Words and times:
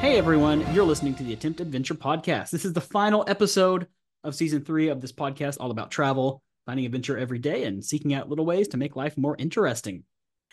Hey 0.00 0.16
everyone, 0.16 0.64
you're 0.74 0.84
listening 0.84 1.14
to 1.16 1.22
the 1.22 1.34
Attempt 1.34 1.60
Adventure 1.60 1.94
Podcast. 1.94 2.50
This 2.50 2.64
is 2.64 2.72
the 2.72 2.80
final 2.80 3.22
episode 3.28 3.86
of 4.24 4.34
season 4.34 4.64
three 4.64 4.88
of 4.88 5.00
this 5.02 5.12
podcast, 5.12 5.58
all 5.60 5.70
about 5.70 5.90
travel, 5.90 6.42
finding 6.64 6.86
adventure 6.86 7.18
every 7.18 7.38
day, 7.38 7.64
and 7.64 7.84
seeking 7.84 8.14
out 8.14 8.28
little 8.30 8.46
ways 8.46 8.68
to 8.68 8.78
make 8.78 8.96
life 8.96 9.18
more 9.18 9.36
interesting. 9.38 10.04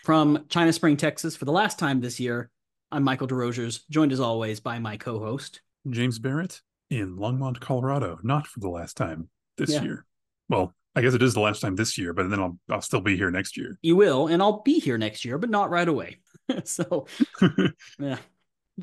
From 0.03 0.45
China 0.49 0.73
Spring, 0.73 0.97
Texas, 0.97 1.35
for 1.37 1.45
the 1.45 1.53
last 1.53 1.79
time 1.79 2.01
this 2.01 2.19
year, 2.19 2.49
I'm 2.91 3.03
Michael 3.03 3.27
Desrosiers, 3.27 3.85
joined 3.89 4.11
as 4.11 4.19
always 4.19 4.59
by 4.59 4.79
my 4.79 4.97
co-host. 4.97 5.61
James 5.89 6.19
Barrett 6.19 6.61
in 6.89 7.15
Longmont, 7.15 7.61
Colorado, 7.61 8.19
not 8.23 8.47
for 8.47 8.59
the 8.59 8.69
last 8.69 8.97
time 8.97 9.29
this 9.57 9.71
Yeah. 9.71 9.83
year. 9.83 10.05
Well, 10.49 10.73
I 10.93 11.01
guess 11.01 11.13
it 11.13 11.23
is 11.23 11.33
the 11.33 11.39
last 11.39 11.61
time 11.61 11.75
this 11.77 11.97
year, 11.97 12.11
but 12.13 12.29
then 12.29 12.39
I'll 12.41 12.59
I'll 12.69 12.81
still 12.81 13.01
be 13.01 13.15
here 13.15 13.31
next 13.31 13.55
year. 13.55 13.77
You 13.81 13.95
will, 13.95 14.27
and 14.27 14.41
I'll 14.41 14.61
be 14.61 14.79
here 14.79 14.97
next 14.97 15.23
year, 15.23 15.37
but 15.37 15.49
not 15.49 15.69
right 15.69 15.87
away. 15.87 16.17
so, 16.65 17.07
yeah. 17.99 18.17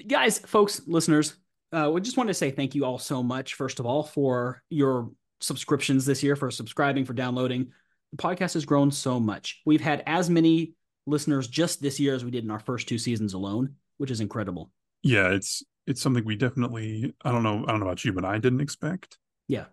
Guys, 0.08 0.38
folks, 0.40 0.82
listeners, 0.86 1.36
uh, 1.72 1.90
we 1.92 2.00
just 2.00 2.16
want 2.16 2.28
to 2.28 2.34
say 2.34 2.50
thank 2.50 2.74
you 2.74 2.84
all 2.84 2.98
so 2.98 3.22
much, 3.22 3.54
first 3.54 3.78
of 3.80 3.86
all, 3.86 4.02
for 4.02 4.62
your 4.68 5.10
subscriptions 5.40 6.04
this 6.04 6.22
year, 6.22 6.36
for 6.36 6.50
subscribing, 6.50 7.04
for 7.04 7.12
downloading. 7.12 7.72
The 8.12 8.16
podcast 8.16 8.54
has 8.54 8.64
grown 8.64 8.90
so 8.90 9.20
much. 9.20 9.60
We've 9.64 9.80
had 9.80 10.02
as 10.06 10.28
many 10.30 10.74
listeners 11.06 11.48
just 11.48 11.80
this 11.82 12.00
year 12.00 12.14
as 12.14 12.24
we 12.24 12.30
did 12.30 12.44
in 12.44 12.50
our 12.50 12.58
first 12.58 12.88
two 12.88 12.98
seasons 12.98 13.34
alone, 13.34 13.74
which 13.98 14.10
is 14.10 14.20
incredible. 14.20 14.70
yeah, 15.02 15.28
it's 15.28 15.62
it's 15.86 16.00
something 16.00 16.24
we 16.24 16.34
definitely 16.34 17.14
I 17.24 17.30
don't 17.30 17.42
know 17.42 17.64
I 17.66 17.70
don't 17.70 17.80
know 17.80 17.86
about 17.86 18.04
you, 18.04 18.12
but 18.12 18.24
I 18.24 18.38
didn't 18.38 18.62
expect. 18.62 19.18
Yeah. 19.48 19.66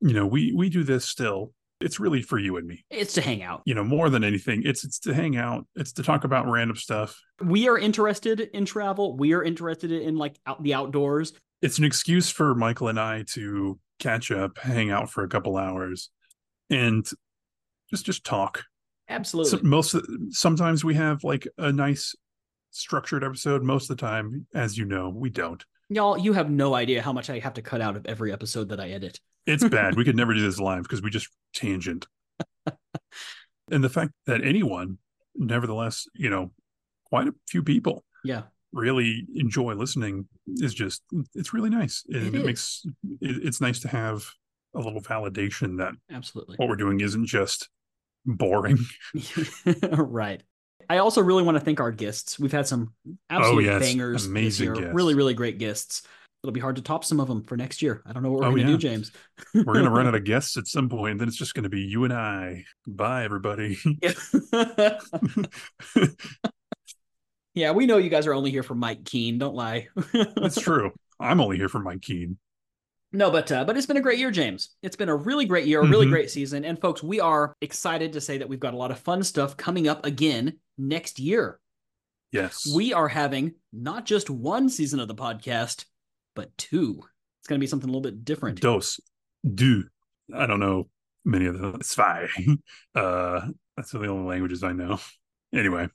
You 0.00 0.14
know, 0.14 0.26
we 0.26 0.52
we 0.52 0.70
do 0.70 0.82
this 0.82 1.04
still. 1.04 1.52
It's 1.82 2.00
really 2.00 2.22
for 2.22 2.38
you 2.38 2.56
and 2.56 2.66
me. 2.66 2.84
It's 2.90 3.14
to 3.14 3.20
hang 3.20 3.42
out. 3.42 3.62
You 3.64 3.74
know, 3.74 3.84
more 3.84 4.08
than 4.10 4.24
anything, 4.24 4.62
it's 4.64 4.84
it's 4.84 4.98
to 5.00 5.14
hang 5.14 5.36
out. 5.36 5.66
It's 5.76 5.92
to 5.94 6.02
talk 6.02 6.24
about 6.24 6.48
random 6.48 6.76
stuff. 6.76 7.18
We 7.40 7.68
are 7.68 7.78
interested 7.78 8.40
in 8.40 8.64
travel. 8.64 9.16
We 9.16 9.32
are 9.34 9.42
interested 9.42 9.92
in 9.92 10.16
like 10.16 10.38
out 10.46 10.62
the 10.62 10.74
outdoors. 10.74 11.32
It's 11.60 11.78
an 11.78 11.84
excuse 11.84 12.30
for 12.30 12.54
Michael 12.54 12.88
and 12.88 12.98
I 12.98 13.24
to 13.34 13.78
catch 13.98 14.30
up, 14.30 14.58
hang 14.58 14.90
out 14.90 15.10
for 15.10 15.22
a 15.22 15.28
couple 15.28 15.56
hours, 15.56 16.10
and 16.70 17.06
just 17.90 18.06
just 18.06 18.24
talk. 18.24 18.64
Absolutely. 19.08 19.58
So 19.58 19.64
most 19.64 19.94
of- 19.94 20.06
sometimes 20.30 20.84
we 20.84 20.94
have 20.94 21.22
like 21.24 21.46
a 21.58 21.72
nice 21.72 22.14
structured 22.70 23.22
episode. 23.22 23.62
Most 23.62 23.90
of 23.90 23.96
the 23.96 24.00
time, 24.00 24.46
as 24.54 24.78
you 24.78 24.84
know, 24.86 25.10
we 25.10 25.30
don't. 25.30 25.62
Y'all, 25.94 26.18
you 26.18 26.32
have 26.32 26.50
no 26.50 26.74
idea 26.74 27.02
how 27.02 27.12
much 27.12 27.30
I 27.30 27.38
have 27.38 27.54
to 27.54 27.62
cut 27.62 27.80
out 27.80 27.96
of 27.96 28.06
every 28.06 28.32
episode 28.32 28.68
that 28.70 28.80
I 28.80 28.90
edit. 28.90 29.20
It's 29.46 29.66
bad. 29.68 29.94
we 29.96 30.04
could 30.04 30.16
never 30.16 30.34
do 30.34 30.40
this 30.40 30.58
live 30.58 30.82
because 30.84 31.02
we 31.02 31.10
just 31.10 31.28
tangent. 31.54 32.06
and 33.70 33.84
the 33.84 33.88
fact 33.88 34.12
that 34.26 34.42
anyone, 34.44 34.98
nevertheless, 35.34 36.06
you 36.14 36.30
know, 36.30 36.52
quite 37.06 37.28
a 37.28 37.34
few 37.48 37.62
people 37.62 38.04
Yeah. 38.24 38.42
really 38.72 39.26
enjoy 39.34 39.74
listening 39.74 40.28
is 40.46 40.74
just 40.74 41.02
it's 41.34 41.52
really 41.52 41.70
nice. 41.70 42.04
It, 42.08 42.34
It 42.34 42.44
makes 42.44 42.82
it, 43.20 43.44
it's 43.44 43.60
nice 43.60 43.80
to 43.80 43.88
have 43.88 44.24
a 44.74 44.78
little 44.80 45.02
validation 45.02 45.78
that 45.78 45.92
Absolutely. 46.10 46.56
what 46.56 46.68
we're 46.68 46.76
doing 46.76 47.00
isn't 47.00 47.26
just 47.26 47.68
boring. 48.24 48.78
right. 49.92 50.42
I 50.88 50.98
also 50.98 51.22
really 51.22 51.42
want 51.42 51.56
to 51.58 51.64
thank 51.64 51.80
our 51.80 51.90
guests. 51.90 52.38
We've 52.38 52.52
had 52.52 52.66
some 52.66 52.92
absolute 53.30 53.64
yes. 53.64 53.80
bangers 53.82 54.22
this 54.22 54.28
Amazing 54.28 54.74
guests. 54.74 54.94
Really, 54.94 55.14
really 55.14 55.34
great 55.34 55.58
guests. 55.58 56.02
It'll 56.42 56.52
be 56.52 56.60
hard 56.60 56.76
to 56.76 56.82
top 56.82 57.04
some 57.04 57.20
of 57.20 57.28
them 57.28 57.44
for 57.44 57.56
next 57.56 57.82
year. 57.82 58.02
I 58.04 58.12
don't 58.12 58.22
know 58.24 58.30
what 58.32 58.40
we're 58.40 58.46
Oh, 58.46 58.50
going 58.50 58.66
to 58.66 58.72
yeah. 58.72 58.76
do, 58.76 58.78
James. 58.78 59.12
We're 59.54 59.74
gonna 59.74 59.90
run 59.92 60.08
out 60.08 60.14
of 60.16 60.24
guests 60.24 60.56
at 60.56 60.66
some 60.66 60.88
point, 60.88 61.12
and 61.12 61.20
then 61.20 61.28
it's 61.28 61.36
just 61.36 61.54
gonna 61.54 61.68
be 61.68 61.82
you 61.82 62.02
and 62.02 62.12
I. 62.12 62.64
Bye, 62.86 63.22
everybody. 63.24 63.78
yeah, 67.54 67.72
we 67.72 67.86
know 67.86 67.98
you 67.98 68.10
guys 68.10 68.26
are 68.26 68.34
only 68.34 68.50
here 68.50 68.64
for 68.64 68.74
Mike 68.74 69.04
Keene. 69.04 69.38
Don't 69.38 69.54
lie. 69.54 69.88
That's 70.12 70.60
true. 70.60 70.90
I'm 71.20 71.40
only 71.40 71.58
here 71.58 71.68
for 71.68 71.78
Mike 71.78 72.02
Keene. 72.02 72.38
No, 73.12 73.30
but 73.30 73.50
uh, 73.52 73.64
but 73.64 73.76
it's 73.76 73.86
been 73.86 73.96
a 73.98 74.00
great 74.02 74.18
year, 74.18 74.30
James. 74.30 74.70
It's 74.82 74.96
been 74.96 75.08
a 75.08 75.16
really 75.16 75.44
great 75.44 75.66
year, 75.66 75.80
a 75.80 75.86
really 75.88 76.06
Mhm. 76.06 76.10
great 76.10 76.30
season, 76.30 76.64
and 76.64 76.80
folks, 76.80 77.02
we 77.02 77.20
are 77.20 77.54
excited 77.60 78.12
to 78.14 78.20
say 78.20 78.38
that 78.38 78.48
we've 78.48 78.60
got 78.60 78.74
a 78.74 78.76
lot 78.76 78.90
of 78.90 78.98
fun 78.98 79.22
stuff 79.22 79.56
coming 79.56 79.86
up 79.88 80.04
again 80.06 80.58
next 80.78 81.18
year. 81.18 81.60
Yes. 82.30 82.66
We 82.74 82.94
are 82.94 83.08
having 83.08 83.54
not 83.72 84.06
just 84.06 84.30
one 84.30 84.70
season 84.70 84.98
of 85.00 85.08
the 85.08 85.14
podcast, 85.14 85.84
but 86.34 86.56
two. 86.56 87.02
It's 87.40 87.48
going 87.48 87.58
to 87.58 87.62
be 87.62 87.66
something 87.66 87.88
a 87.88 87.92
little 87.92 88.00
bit 88.00 88.24
different. 88.24 88.60
Dos. 88.60 88.98
do 89.54 89.84
I 90.34 90.46
don't 90.46 90.60
know 90.60 90.88
many 91.24 91.46
of 91.46 91.58
the 91.58 91.78
Zwei. 91.82 92.28
Uh 92.94 93.48
that's 93.76 93.90
the 93.90 94.06
only 94.06 94.28
languages 94.28 94.62
I 94.62 94.72
know. 94.72 94.98
Anyway. 95.54 95.88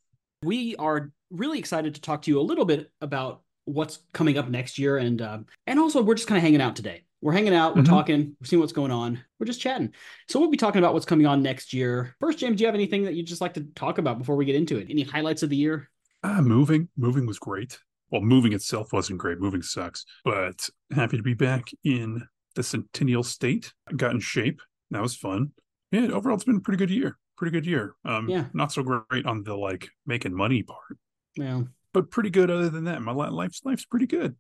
We 0.44 0.76
are 0.76 1.12
really 1.32 1.58
excited 1.58 1.96
to 1.96 2.02
talk 2.02 2.22
to 2.24 2.32
you 2.32 2.40
a 2.40 2.44
little 2.44 2.66
bit 2.66 2.92
about 3.02 3.42
what's 3.66 3.98
coming 4.14 4.38
up 4.38 4.48
next 4.50 4.78
year, 4.78 4.98
and 4.98 5.20
uh, 5.20 5.40
and 5.66 5.80
also 5.80 6.04
we're 6.04 6.14
just 6.14 6.28
kind 6.28 6.38
of 6.38 6.44
hanging 6.44 6.62
out 6.62 6.76
today. 6.76 7.06
We're 7.22 7.34
hanging 7.34 7.54
out, 7.54 7.76
we're 7.76 7.82
Mhm. 7.82 7.88
talking, 7.88 8.36
we're 8.40 8.46
seeing 8.46 8.60
what's 8.60 8.74
going 8.74 8.92
on, 8.92 9.20
we're 9.40 9.48
just 9.48 9.60
chatting. 9.60 9.92
So 10.28 10.40
we'll 10.40 10.52
be 10.52 10.58
talking 10.58 10.80
about 10.80 10.94
what's 10.94 11.06
coming 11.06 11.26
on 11.26 11.42
next 11.42 11.74
year. 11.74 12.16
First, 12.20 12.38
James, 12.38 12.58
do 12.58 12.62
you 12.62 12.68
have 12.68 12.76
anything 12.76 13.04
that 13.06 13.16
you'd 13.16 13.26
just 13.26 13.42
like 13.42 13.56
to 13.56 13.64
talk 13.76 13.98
about 13.98 14.20
before 14.20 14.36
we 14.36 14.46
get 14.46 14.56
into 14.56 14.78
it? 14.78 14.88
Any 14.90 15.02
highlights 15.02 15.42
of 15.42 15.50
the 15.50 15.56
year? 15.56 15.90
Ah, 16.24 16.42
moving. 16.42 16.90
Moving 16.96 17.26
was 17.26 17.40
great. 17.40 17.80
Well, 18.12 18.22
moving 18.22 18.54
itself 18.54 18.94
wasn't 18.94 19.20
great. 19.20 19.40
Moving 19.40 19.62
sucks. 19.62 20.06
But 20.24 20.70
happy 20.92 21.18
to 21.18 21.24
be 21.24 21.34
back 21.34 21.70
in 21.84 22.28
the 22.56 22.64
Centennial 22.64 23.24
State. 23.24 23.74
I 23.90 23.94
got 23.94 24.12
in 24.12 24.20
shape. 24.20 24.62
That 24.92 25.02
was 25.02 25.16
fun. 25.16 25.52
Yeah, 25.92 26.08
overall 26.12 26.36
it's 26.36 26.44
been 26.44 26.58
a 26.58 26.62
pretty 26.62 26.78
good 26.78 26.90
year. 26.92 27.18
Pretty 27.36 27.52
good 27.52 27.66
year. 27.66 27.96
Um 28.06 28.30
Yeah. 28.30 28.46
not 28.54 28.72
so 28.72 28.84
great 28.84 29.26
on 29.26 29.44
the 29.44 29.56
like 29.56 29.90
making 30.06 30.36
money 30.36 30.64
part. 30.64 30.98
Yeah. 31.36 31.64
but 31.94 32.12
pretty 32.12 32.30
good 32.30 32.52
other 32.52 32.70
than 32.70 32.84
that. 32.84 33.02
My 33.02 33.12
life's 33.12 33.62
life's 33.66 33.86
pretty 33.86 34.06
good. 34.06 34.36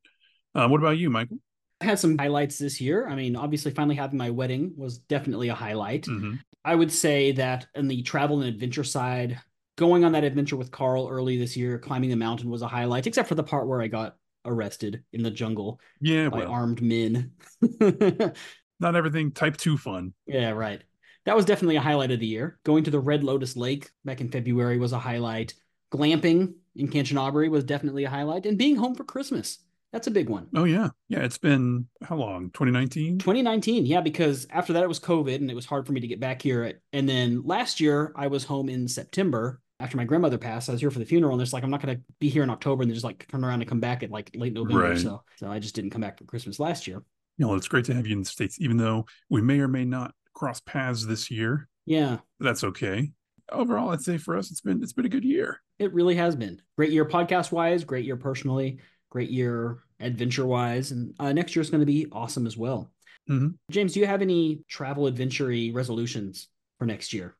Uh, 0.53 0.67
what 0.67 0.79
about 0.79 0.97
you, 0.99 1.09
Michael? 1.09 1.39
I 1.79 1.85
had 1.85 1.99
some 1.99 2.17
highlights 2.17 2.57
this 2.57 2.81
year. 2.81 3.07
I 3.07 3.15
mean, 3.15 3.35
obviously, 3.35 3.71
finally 3.71 3.95
having 3.95 4.17
my 4.17 4.29
wedding 4.31 4.73
was 4.75 4.97
definitely 4.97 5.49
a 5.49 5.55
highlight. 5.55 6.05
Mhm. 6.05 6.39
I 6.65 6.75
would 6.75 6.91
say 6.91 7.31
that 7.33 7.67
in 7.75 7.87
the 7.87 8.01
travel 8.01 8.41
and 8.41 8.49
adventure 8.49 8.83
side, 8.83 9.39
going 9.77 10.03
on 10.03 10.13
that 10.13 10.23
adventure 10.23 10.55
with 10.57 10.71
Carl 10.71 11.07
early 11.07 11.37
this 11.37 11.55
year, 11.55 11.77
climbing 11.77 12.09
the 12.09 12.15
mountain 12.15 12.49
was 12.49 12.61
a 12.63 12.67
highlight, 12.67 13.05
except 13.07 13.29
for 13.29 13.35
the 13.35 13.43
part 13.43 13.67
where 13.67 13.81
I 13.81 13.87
got 13.87 14.17
arrested 14.43 15.03
in 15.13 15.21
the 15.23 15.31
jungle 15.31 15.79
Yeah, 16.01 16.29
by 16.29 16.39
well, 16.39 16.51
armed 16.51 16.81
men. 16.81 17.33
not 18.79 18.95
everything 18.95 19.31
type 19.31 19.57
two 19.57 19.77
fun. 19.77 20.13
yeah, 20.25 20.51
right. 20.51 20.81
That 21.25 21.35
was 21.35 21.45
definitely 21.45 21.75
a 21.75 21.81
highlight 21.81 22.11
of 22.11 22.19
the 22.21 22.25
year. 22.27 22.57
Going 22.63 22.85
to 22.85 22.91
the 22.91 22.99
Red 22.99 23.23
Lotus 23.23 23.55
Lake 23.57 23.89
back 24.05 24.21
in 24.21 24.29
February 24.29 24.77
was 24.77 24.93
a 24.93 24.99
highlight. 24.99 25.53
Glamping 25.91 26.55
in 26.75 26.87
Kanchanaburi 26.87 27.49
was 27.49 27.63
definitely 27.65 28.05
a 28.05 28.09
highlight. 28.09 28.45
And 28.45 28.57
being 28.57 28.77
home 28.77 28.95
for 28.95 29.03
Christmas, 29.03 29.59
that's 29.97 30.05
a 30.05 30.11
big 30.11 30.29
one. 30.29 30.47
Oh 30.55 30.65
yeah, 30.65 30.89
yeah. 31.09 31.23
It's 31.23 31.39
been 31.39 31.87
how 32.03 32.17
long? 32.17 32.51
2019. 32.51 33.17
2019, 33.17 33.87
yeah, 33.87 33.99
because 33.99 34.45
after 34.51 34.73
that 34.73 34.83
it 34.83 34.87
was 34.87 34.99
COVID 34.99 35.35
and 35.35 35.49
it 35.49 35.55
was 35.55 35.65
hard 35.65 35.87
for 35.87 35.91
me 35.91 36.01
to 36.01 36.07
get 36.07 36.19
back 36.19 36.39
here. 36.39 36.79
And 36.93 37.09
then 37.09 37.41
last 37.43 37.79
year 37.79 38.13
I 38.15 38.27
was 38.27 38.43
home 38.43 38.69
in 38.69 38.87
September 38.87 39.59
after 39.79 39.97
my 39.97 40.03
grandmother 40.03 40.37
passed. 40.37 40.69
I 40.69 40.73
was 40.73 40.81
here 40.81 40.91
for 40.91 40.99
the 40.99 41.05
funeral, 41.05 41.33
and 41.33 41.41
it's 41.41 41.51
like 41.51 41.63
I'm 41.63 41.71
not 41.71 41.81
going 41.81 41.97
to 41.97 42.03
be 42.19 42.29
here 42.29 42.43
in 42.43 42.51
October 42.51 42.83
and 42.83 42.91
then 42.91 42.95
just 42.95 43.03
like 43.03 43.27
turn 43.27 43.43
around 43.43 43.61
and 43.61 43.69
come 43.69 43.79
back 43.79 44.03
at 44.03 44.11
like 44.11 44.29
late 44.35 44.53
November. 44.53 44.89
Right. 44.89 44.99
So, 44.99 45.23
so 45.37 45.51
I 45.51 45.57
just 45.57 45.73
didn't 45.73 45.89
come 45.89 46.01
back 46.01 46.19
for 46.19 46.25
Christmas 46.25 46.59
last 46.59 46.85
year. 46.85 47.01
You 47.37 47.47
know, 47.47 47.55
it's 47.55 47.67
great 47.67 47.85
to 47.85 47.95
have 47.95 48.05
you 48.05 48.13
in 48.13 48.19
the 48.19 48.29
states, 48.29 48.61
even 48.61 48.77
though 48.77 49.07
we 49.29 49.41
may 49.41 49.59
or 49.59 49.67
may 49.67 49.85
not 49.85 50.13
cross 50.35 50.59
paths 50.59 51.07
this 51.07 51.31
year. 51.31 51.67
Yeah, 51.87 52.17
That's 52.39 52.63
okay. 52.63 53.11
Overall, 53.51 53.89
I'd 53.91 54.01
say 54.01 54.17
for 54.17 54.35
us, 54.37 54.51
it's 54.51 54.61
been 54.61 54.83
it's 54.83 54.93
been 54.93 55.05
a 55.05 55.09
good 55.09 55.23
year. 55.23 55.61
it 55.79 55.93
really 55.93 56.15
has 56.15 56.35
been 56.35 56.61
great 56.75 56.91
year 56.91 57.05
podcast 57.05 57.51
wise, 57.51 57.83
great 57.85 58.03
year 58.05 58.17
personally, 58.17 58.79
great 59.09 59.29
year 59.29 59.79
adventure 59.99 60.45
wise, 60.45 60.91
and 60.91 61.13
uh, 61.19 61.33
next 61.33 61.55
year 61.55 61.61
is 61.61 61.69
going 61.69 61.81
to 61.81 61.85
be 61.85 62.07
awesome 62.11 62.45
as 62.45 62.57
well. 62.57 62.91
Mhm. 63.29 63.55
James, 63.71 63.93
do 63.93 63.99
you 63.99 64.05
have 64.05 64.21
any 64.21 64.61
travel 64.69 65.07
adventure 65.07 65.47
resolutions 65.73 66.47
for 66.79 66.85
next 66.85 67.13
year? 67.13 67.35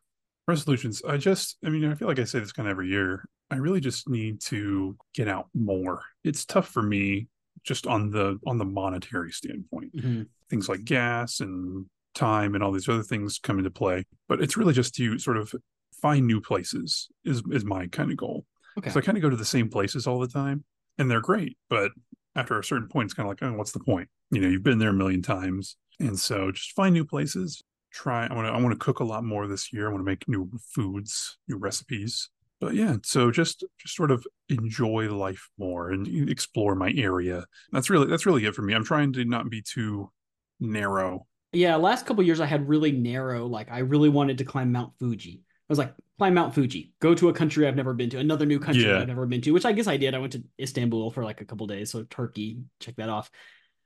Resolutions. 0.48 1.02
I 1.08 1.18
just, 1.18 1.58
I 1.66 1.70
mean, 1.70 1.86
I 1.86 1.94
feel 1.96 2.08
like 2.08 2.20
I 2.20 2.24
say 2.24 2.40
this 2.40 2.52
kind 2.52 2.68
of 2.68 2.72
every 2.72 2.90
year. 2.90 3.26
I 3.52 3.56
really 3.58 3.80
just 3.80 4.10
need 4.10 4.42
to 4.42 4.98
get 5.14 5.28
out 5.28 5.48
more. 5.54 6.02
It's 6.24 6.46
tough 6.46 6.68
for 6.70 6.82
me 6.84 7.28
just 7.64 7.86
on 7.88 8.12
the 8.12 8.40
on 8.46 8.58
the 8.58 8.66
monetary 8.66 9.32
standpoint. 9.32 9.96
Mhm. 9.96 10.28
things 10.50 10.70
like 10.70 10.86
gas 10.86 11.42
and 11.42 11.86
time 12.16 12.56
and 12.56 12.64
all 12.64 12.72
these 12.72 12.88
other 12.88 13.04
things 13.04 13.38
come 13.38 13.58
into 13.58 13.70
play. 13.70 14.06
But 14.30 14.42
it's 14.42 14.56
really 14.56 14.74
just 14.74 14.96
to 14.96 15.20
sort 15.20 15.36
of 15.38 15.54
find 16.02 16.26
new 16.26 16.40
places 16.40 17.10
is 17.26 17.44
is 17.52 17.66
my 17.66 17.88
kind 17.88 18.12
of 18.12 18.18
goal. 18.18 18.46
Okay. 18.78 18.90
So 18.90 19.00
I 19.00 19.04
kind 19.04 19.18
of 19.18 19.22
go 19.22 19.30
to 19.30 19.36
the 19.36 19.44
same 19.46 19.70
places 19.70 20.08
all 20.08 20.20
the 20.20 20.28
time, 20.28 20.64
and 20.98 21.10
they're 21.10 21.22
great. 21.22 21.58
But 21.70 21.92
after 22.36 22.58
a 22.58 22.64
certain 22.64 22.88
point, 22.88 23.06
it's 23.08 23.14
kind 23.14 23.28
of 23.28 23.32
like, 23.32 23.44
oh, 23.44 23.58
what's 23.58 23.72
the 23.72 23.80
point? 23.80 24.10
You 24.32 24.42
know, 24.42 24.48
you've 24.48 24.64
been 24.64 24.80
there 24.80 24.90
a 24.90 24.94
million 24.94 25.22
times, 25.22 25.78
and 26.00 26.18
so 26.20 26.52
just 26.52 26.74
find 26.74 26.94
new 26.94 27.06
places. 27.06 27.62
Try. 27.92 28.28
I 28.28 28.34
want 28.34 28.48
to. 28.48 28.52
I 28.52 28.62
want 28.62 28.74
to 28.74 28.84
cook 28.86 29.00
a 29.00 29.04
lot 29.06 29.24
more 29.24 29.48
this 29.48 29.72
year. 29.74 29.88
I 29.88 29.92
want 29.92 30.02
to 30.02 30.06
make 30.12 30.28
new 30.28 30.50
foods, 30.74 31.38
new 31.48 31.58
recipes. 31.58 32.30
But 32.60 32.74
yeah, 32.74 32.98
so 33.04 33.32
just 33.32 33.64
just 33.80 33.96
sort 33.96 34.12
of 34.12 34.26
enjoy 34.50 35.10
life 35.16 35.50
more 35.58 35.92
and 35.92 36.30
explore 36.30 36.76
my 36.76 36.92
area. 36.98 37.46
That's 37.72 37.90
really 37.90 38.08
that's 38.08 38.26
really 38.26 38.46
it 38.46 38.56
for 38.56 38.62
me. 38.64 38.74
I'm 38.74 38.84
trying 38.84 39.14
to 39.14 39.26
not 39.26 39.50
be 39.50 39.62
too 39.62 40.12
narrow 40.60 41.28
Yeah, 41.54 41.76
last 41.76 42.06
couple 42.06 42.24
years 42.24 42.40
I 42.40 42.46
had 42.46 42.68
really 42.68 42.92
narrow, 42.92 43.48
like 43.48 43.72
I 43.72 43.80
really 43.80 44.10
wanted 44.10 44.38
to 44.40 44.46
climb 44.46 44.72
Mount 44.72 44.94
Fuji. 45.00 45.44
I 45.70 45.72
was 45.72 45.80
like, 45.80 45.94
climb 46.18 46.34
Mount 46.34 46.56
Fuji, 46.56 46.94
go 47.00 47.14
to 47.14 47.30
a 47.30 47.34
country 47.34 47.68
I've 47.68 47.76
never 47.76 47.94
been 47.94 48.10
to, 48.12 48.20
another 48.20 48.46
new 48.46 48.60
country 48.60 48.86
Yeah. 48.86 49.00
I've 49.00 49.08
never 49.08 49.26
been 49.26 49.42
to, 49.42 49.52
which 49.52 49.66
I 49.66 49.74
guess 49.74 49.88
I 49.88 49.98
did. 49.98 50.16
I 50.16 50.20
went 50.20 50.34
to 50.34 50.44
Istanbul 50.60 51.12
for 51.12 51.24
like 51.24 51.42
a 51.42 51.46
couple 51.46 51.68
days, 51.68 51.92
so 51.92 52.04
Turkey, 52.04 52.60
check 52.80 52.96
that 52.96 53.10
off. 53.10 53.30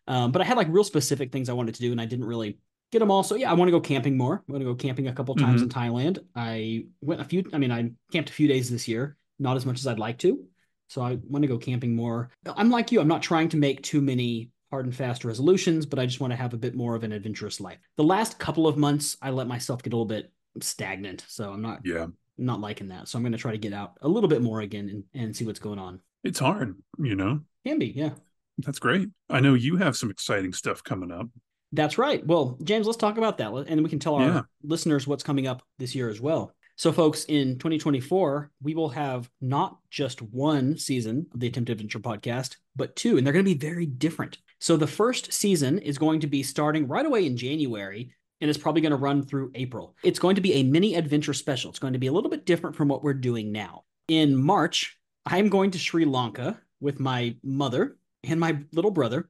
Um, 0.07 0.31
but 0.31 0.41
I 0.41 0.45
had 0.45 0.57
like 0.57 0.67
real 0.69 0.83
specific 0.83 1.31
things 1.31 1.49
I 1.49 1.53
wanted 1.53 1.75
to 1.75 1.81
do, 1.81 1.91
and 1.91 1.99
I 1.99 2.05
didn't 2.05 2.25
really 2.25 2.59
get 2.91 2.99
them 2.99 3.11
all. 3.11 3.23
So 3.23 3.35
yeah, 3.35 3.49
I 3.49 3.53
want 3.53 3.67
to 3.67 3.71
go 3.71 3.79
camping 3.79 4.17
more. 4.17 4.43
I 4.47 4.51
want 4.51 4.61
to 4.61 4.65
go 4.65 4.75
camping 4.75 5.07
a 5.07 5.13
couple 5.13 5.35
times 5.35 5.61
in 5.61 5.69
Thailand. 5.69 6.19
I 6.35 6.85
went 7.01 7.21
a 7.21 7.23
few. 7.23 7.43
I 7.53 7.57
mean, 7.57 7.71
I 7.71 7.91
camped 8.11 8.29
a 8.29 8.33
few 8.33 8.47
days 8.47 8.69
this 8.69 8.87
year, 8.87 9.17
not 9.39 9.57
as 9.57 9.65
much 9.65 9.79
as 9.79 9.87
I'd 9.87 9.99
like 9.99 10.17
to. 10.19 10.43
So 10.87 11.01
I 11.01 11.17
want 11.23 11.43
to 11.43 11.47
go 11.47 11.57
camping 11.57 11.95
more. 11.95 12.29
I'm 12.45 12.69
like 12.69 12.91
you. 12.91 12.99
I'm 12.99 13.07
not 13.07 13.21
trying 13.21 13.49
to 13.49 13.57
make 13.57 13.81
too 13.81 14.01
many 14.01 14.49
hard 14.71 14.85
and 14.85 14.95
fast 14.95 15.23
resolutions, 15.23 15.85
but 15.85 15.99
I 15.99 16.05
just 16.05 16.19
want 16.19 16.31
to 16.31 16.37
have 16.37 16.53
a 16.53 16.57
bit 16.57 16.75
more 16.75 16.95
of 16.95 17.03
an 17.03 17.11
adventurous 17.11 17.61
life. 17.61 17.79
The 17.95 18.03
last 18.03 18.39
couple 18.39 18.67
of 18.67 18.77
months, 18.77 19.17
I 19.21 19.29
let 19.29 19.47
myself 19.47 19.83
get 19.83 19.93
a 19.93 19.95
little 19.95 20.05
bit 20.05 20.31
stagnant, 20.59 21.23
so 21.27 21.51
I'm 21.51 21.61
not 21.61 21.81
Yeah. 21.85 22.07
not 22.37 22.59
liking 22.59 22.87
that. 22.89 23.07
So 23.07 23.17
I'm 23.17 23.23
going 23.23 23.31
to 23.33 23.37
try 23.37 23.51
to 23.51 23.57
get 23.57 23.73
out 23.73 23.97
a 24.01 24.07
little 24.07 24.29
bit 24.29 24.41
more 24.41 24.61
again 24.61 24.89
and, 24.89 25.03
and 25.23 25.35
see 25.35 25.45
what's 25.45 25.59
going 25.59 25.79
on. 25.79 25.99
It's 26.23 26.39
hard, 26.39 26.75
you 26.99 27.15
know. 27.15 27.41
Can 27.65 27.79
be, 27.79 27.87
yeah. 27.87 28.11
That's 28.59 28.79
great. 28.79 29.09
I 29.29 29.39
know 29.39 29.53
you 29.53 29.77
have 29.77 29.95
some 29.95 30.11
exciting 30.11 30.53
stuff 30.53 30.83
coming 30.83 31.11
up. 31.11 31.27
That's 31.71 31.97
right. 31.97 32.25
Well, 32.25 32.57
James, 32.63 32.85
let's 32.85 32.97
talk 32.97 33.17
about 33.17 33.37
that, 33.37 33.51
and 33.53 33.81
we 33.83 33.89
can 33.89 33.99
tell 33.99 34.15
our 34.15 34.27
Yeah. 34.27 34.41
listeners 34.63 35.07
what's 35.07 35.23
coming 35.23 35.47
up 35.47 35.63
this 35.79 35.95
year 35.95 36.09
as 36.09 36.19
well. 36.19 36.53
So, 36.75 36.91
folks, 36.91 37.25
in 37.25 37.59
2024, 37.59 38.51
we 38.61 38.73
will 38.75 38.89
have 38.89 39.29
not 39.39 39.77
just 39.89 40.21
one 40.21 40.77
season 40.77 41.27
of 41.33 41.39
the 41.39 41.47
Attempt 41.47 41.69
Adventure 41.69 41.99
podcast, 41.99 42.57
but 42.75 42.95
two, 42.95 43.17
and 43.17 43.25
they're 43.25 43.33
going 43.33 43.45
to 43.45 43.53
be 43.53 43.57
very 43.57 43.85
different. 43.85 44.39
So, 44.59 44.77
the 44.77 44.87
first 44.87 45.31
season 45.31 45.79
is 45.79 45.97
going 45.97 46.19
to 46.21 46.27
be 46.27 46.43
starting 46.43 46.87
right 46.87 47.05
away 47.05 47.25
in 47.25 47.37
January, 47.37 48.13
and 48.41 48.49
it's 48.49 48.59
probably 48.59 48.81
going 48.81 48.91
to 48.91 48.97
run 48.97 49.23
through 49.23 49.51
April. 49.55 49.95
It's 50.03 50.19
going 50.19 50.35
to 50.35 50.41
be 50.41 50.53
a 50.55 50.63
mini 50.63 50.95
adventure 50.95 51.33
special. 51.33 51.69
It's 51.69 51.79
going 51.79 51.93
to 51.93 51.99
be 51.99 52.07
a 52.07 52.11
little 52.11 52.29
bit 52.29 52.45
different 52.45 52.75
from 52.75 52.87
what 52.87 53.03
we're 53.03 53.13
doing 53.13 53.51
now. 53.51 53.83
In 54.07 54.35
March, 54.35 54.97
I'm 55.25 55.49
going 55.49 55.71
to 55.71 55.79
Sri 55.79 56.05
Lanka 56.05 56.59
with 56.79 56.99
my 56.99 57.35
mother 57.43 57.97
and 58.23 58.39
my 58.39 58.57
little 58.73 58.91
brother 58.91 59.29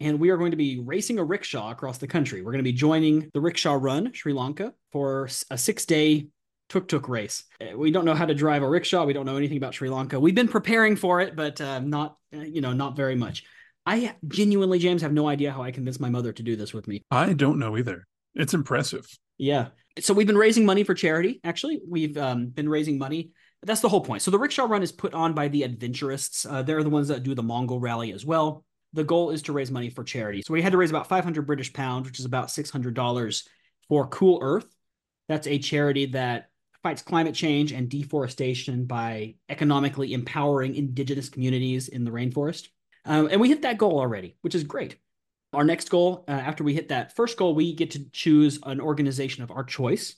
and 0.00 0.20
we 0.20 0.30
are 0.30 0.36
going 0.36 0.50
to 0.50 0.56
be 0.56 0.78
racing 0.78 1.18
a 1.18 1.24
rickshaw 1.24 1.70
across 1.70 1.98
the 1.98 2.06
country. 2.06 2.42
We're 2.42 2.52
going 2.52 2.64
to 2.64 2.70
be 2.70 2.72
joining 2.72 3.30
the 3.32 3.40
Rickshaw 3.40 3.78
Run, 3.80 4.12
Sri 4.12 4.32
Lanka, 4.32 4.74
for 4.92 5.28
a 5.50 5.58
six 5.58 5.86
day 5.86 6.28
tuk 6.68 6.88
tuk 6.88 7.08
race. 7.08 7.44
Uh, 7.60 7.76
We 7.76 7.90
don't 7.90 8.04
know 8.04 8.14
how 8.14 8.26
to 8.26 8.34
drive 8.34 8.62
a 8.62 8.68
rickshaw. 8.68 9.04
We 9.04 9.12
don't 9.12 9.26
know 9.26 9.36
anything 9.36 9.56
about 9.56 9.74
Sri 9.74 9.88
Lanka. 9.88 10.18
We've 10.20 10.34
been 10.34 10.48
preparing 10.48 10.96
for 10.96 11.20
it, 11.20 11.36
but 11.36 11.60
uh, 11.60 11.80
not, 11.80 12.16
uh, 12.34 12.40
you 12.40 12.60
know, 12.60 12.72
not 12.72 12.96
very 12.96 13.16
much. 13.16 13.44
I 13.86 14.14
genuinely, 14.26 14.78
James, 14.80 15.00
have 15.02 15.12
no 15.12 15.28
idea 15.28 15.52
how 15.52 15.62
I 15.62 15.70
convinced 15.70 16.00
my 16.00 16.10
mother 16.10 16.32
to 16.32 16.42
do 16.42 16.56
this 16.56 16.74
with 16.74 16.88
me. 16.88 17.02
I 17.10 17.32
don't 17.32 17.58
know 17.58 17.76
either. 17.76 18.06
It's 18.36 18.54
impressive. 18.54 19.06
Yeah. 19.38 19.68
So 19.98 20.14
we've 20.14 20.26
been 20.26 20.36
raising 20.36 20.66
money 20.66 20.84
for 20.84 20.94
charity. 20.94 21.40
Actually, 21.42 21.80
we've 21.86 22.16
um, 22.16 22.48
been 22.48 22.68
raising 22.68 22.98
money. 22.98 23.30
That's 23.62 23.80
the 23.80 23.88
whole 23.88 24.02
point. 24.02 24.22
So 24.22 24.30
the 24.30 24.38
rickshaw 24.38 24.66
run 24.66 24.82
is 24.82 24.92
put 24.92 25.14
on 25.14 25.32
by 25.32 25.48
the 25.48 25.62
adventurists. 25.62 26.46
Uh, 26.46 26.62
they're 26.62 26.82
the 26.82 26.90
ones 26.90 27.08
that 27.08 27.22
do 27.22 27.34
the 27.34 27.42
Mongol 27.42 27.80
rally 27.80 28.12
as 28.12 28.24
well. 28.24 28.64
The 28.92 29.04
goal 29.04 29.30
is 29.30 29.42
to 29.42 29.52
raise 29.52 29.70
money 29.70 29.90
for 29.90 30.04
charity. 30.04 30.42
So 30.42 30.52
we 30.52 30.62
had 30.62 30.72
to 30.72 30.78
raise 30.78 30.90
about 30.90 31.08
500 31.08 31.46
British 31.46 31.72
pounds, 31.72 32.06
which 32.06 32.18
is 32.18 32.24
about 32.24 32.48
$600 32.48 33.42
for 33.88 34.06
Cool 34.08 34.38
Earth. 34.42 34.66
That's 35.28 35.46
a 35.46 35.58
charity 35.58 36.06
that 36.06 36.50
fights 36.82 37.02
climate 37.02 37.34
change 37.34 37.72
and 37.72 37.88
deforestation 37.88 38.84
by 38.84 39.34
economically 39.48 40.12
empowering 40.12 40.76
indigenous 40.76 41.28
communities 41.28 41.88
in 41.88 42.04
the 42.04 42.12
rainforest. 42.12 42.68
Um, 43.04 43.28
and 43.30 43.40
we 43.40 43.48
hit 43.48 43.62
that 43.62 43.78
goal 43.78 43.98
already, 43.98 44.36
which 44.42 44.54
is 44.54 44.62
great. 44.62 44.96
Our 45.56 45.64
next 45.64 45.88
goal, 45.88 46.22
uh, 46.28 46.32
after 46.32 46.62
we 46.62 46.74
hit 46.74 46.90
that 46.90 47.16
first 47.16 47.38
goal, 47.38 47.54
we 47.54 47.72
get 47.72 47.92
to 47.92 48.10
choose 48.10 48.58
an 48.64 48.78
organization 48.78 49.42
of 49.42 49.50
our 49.50 49.64
choice. 49.64 50.14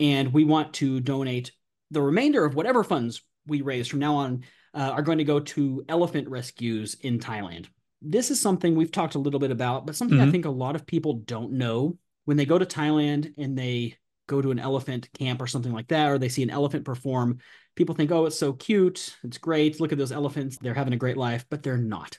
And 0.00 0.32
we 0.32 0.44
want 0.44 0.72
to 0.74 0.98
donate 0.98 1.52
the 1.90 2.00
remainder 2.00 2.42
of 2.46 2.54
whatever 2.54 2.82
funds 2.82 3.22
we 3.46 3.60
raise 3.60 3.86
from 3.86 3.98
now 3.98 4.16
on 4.16 4.44
uh, 4.72 4.78
are 4.78 5.02
going 5.02 5.18
to 5.18 5.24
go 5.24 5.40
to 5.40 5.84
elephant 5.90 6.26
rescues 6.26 6.94
in 7.02 7.18
Thailand. 7.18 7.66
This 8.00 8.30
is 8.30 8.40
something 8.40 8.74
we've 8.74 8.90
talked 8.90 9.14
a 9.14 9.18
little 9.18 9.38
bit 9.38 9.50
about, 9.50 9.84
but 9.84 9.94
something 9.94 10.18
I 10.18 10.24
Mhm. 10.24 10.30
think 10.30 10.44
a 10.46 10.50
lot 10.50 10.74
of 10.74 10.86
people 10.86 11.16
don't 11.26 11.52
know. 11.52 11.98
When 12.24 12.38
they 12.38 12.46
go 12.46 12.58
to 12.58 12.64
Thailand 12.64 13.34
and 13.36 13.58
they 13.58 13.98
go 14.26 14.40
to 14.40 14.52
an 14.52 14.58
elephant 14.58 15.12
camp 15.12 15.42
or 15.42 15.46
something 15.46 15.72
like 15.72 15.88
that, 15.88 16.10
or 16.10 16.18
they 16.18 16.30
see 16.30 16.42
an 16.42 16.48
elephant 16.48 16.86
perform, 16.86 17.40
people 17.76 17.94
think, 17.94 18.10
oh, 18.10 18.24
it's 18.24 18.38
so 18.38 18.54
cute. 18.54 19.18
It's 19.22 19.36
great. 19.36 19.80
Look 19.80 19.92
at 19.92 19.98
those 19.98 20.12
elephants. 20.12 20.56
They're 20.56 20.72
having 20.72 20.94
a 20.94 20.96
great 21.04 21.18
life, 21.18 21.44
but 21.50 21.62
they're 21.62 21.76
not. 21.76 22.18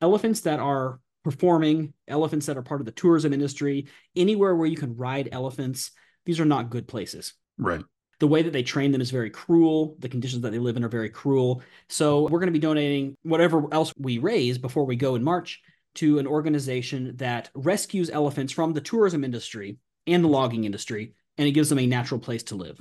Elephants 0.00 0.40
that 0.40 0.58
are 0.58 0.98
performing, 1.28 1.92
elephants 2.06 2.46
that 2.46 2.56
are 2.56 2.62
part 2.62 2.80
of 2.80 2.86
the 2.86 2.92
tourism 2.92 3.34
industry, 3.34 3.86
anywhere 4.16 4.56
where 4.56 4.66
you 4.66 4.76
can 4.76 4.96
ride 4.96 5.28
elephants, 5.30 5.90
these 6.24 6.40
are 6.40 6.46
not 6.46 6.70
good 6.70 6.88
places 6.88 7.34
Right. 7.58 7.82
the 8.18 8.26
way 8.28 8.40
that 8.42 8.52
they 8.52 8.62
train 8.62 8.92
them 8.92 9.02
is 9.02 9.10
very 9.10 9.28
cruel. 9.28 9.96
The 9.98 10.08
conditions 10.08 10.42
that 10.42 10.52
they 10.52 10.58
live 10.58 10.76
in 10.78 10.84
are 10.84 10.88
very 10.88 11.10
cruel. 11.10 11.62
So 11.88 12.22
we're 12.22 12.38
going 12.38 12.46
to 12.52 12.58
be 12.58 12.58
donating 12.58 13.14
whatever 13.24 13.62
else 13.72 13.92
we 13.98 14.16
raise 14.18 14.56
before 14.56 14.86
we 14.86 14.96
go 14.96 15.16
in 15.16 15.22
March 15.22 15.60
to 15.96 16.18
an 16.18 16.26
organization 16.26 17.16
that 17.16 17.50
rescues 17.54 18.08
elephants 18.08 18.52
from 18.52 18.72
the 18.72 18.80
tourism 18.80 19.22
industry 19.22 19.76
and 20.06 20.24
the 20.24 20.28
logging 20.28 20.64
industry, 20.64 21.12
and 21.36 21.46
it 21.46 21.52
gives 21.52 21.68
them 21.68 21.78
a 21.78 21.86
natural 21.86 22.20
place 22.20 22.44
to 22.44 22.54
live 22.54 22.80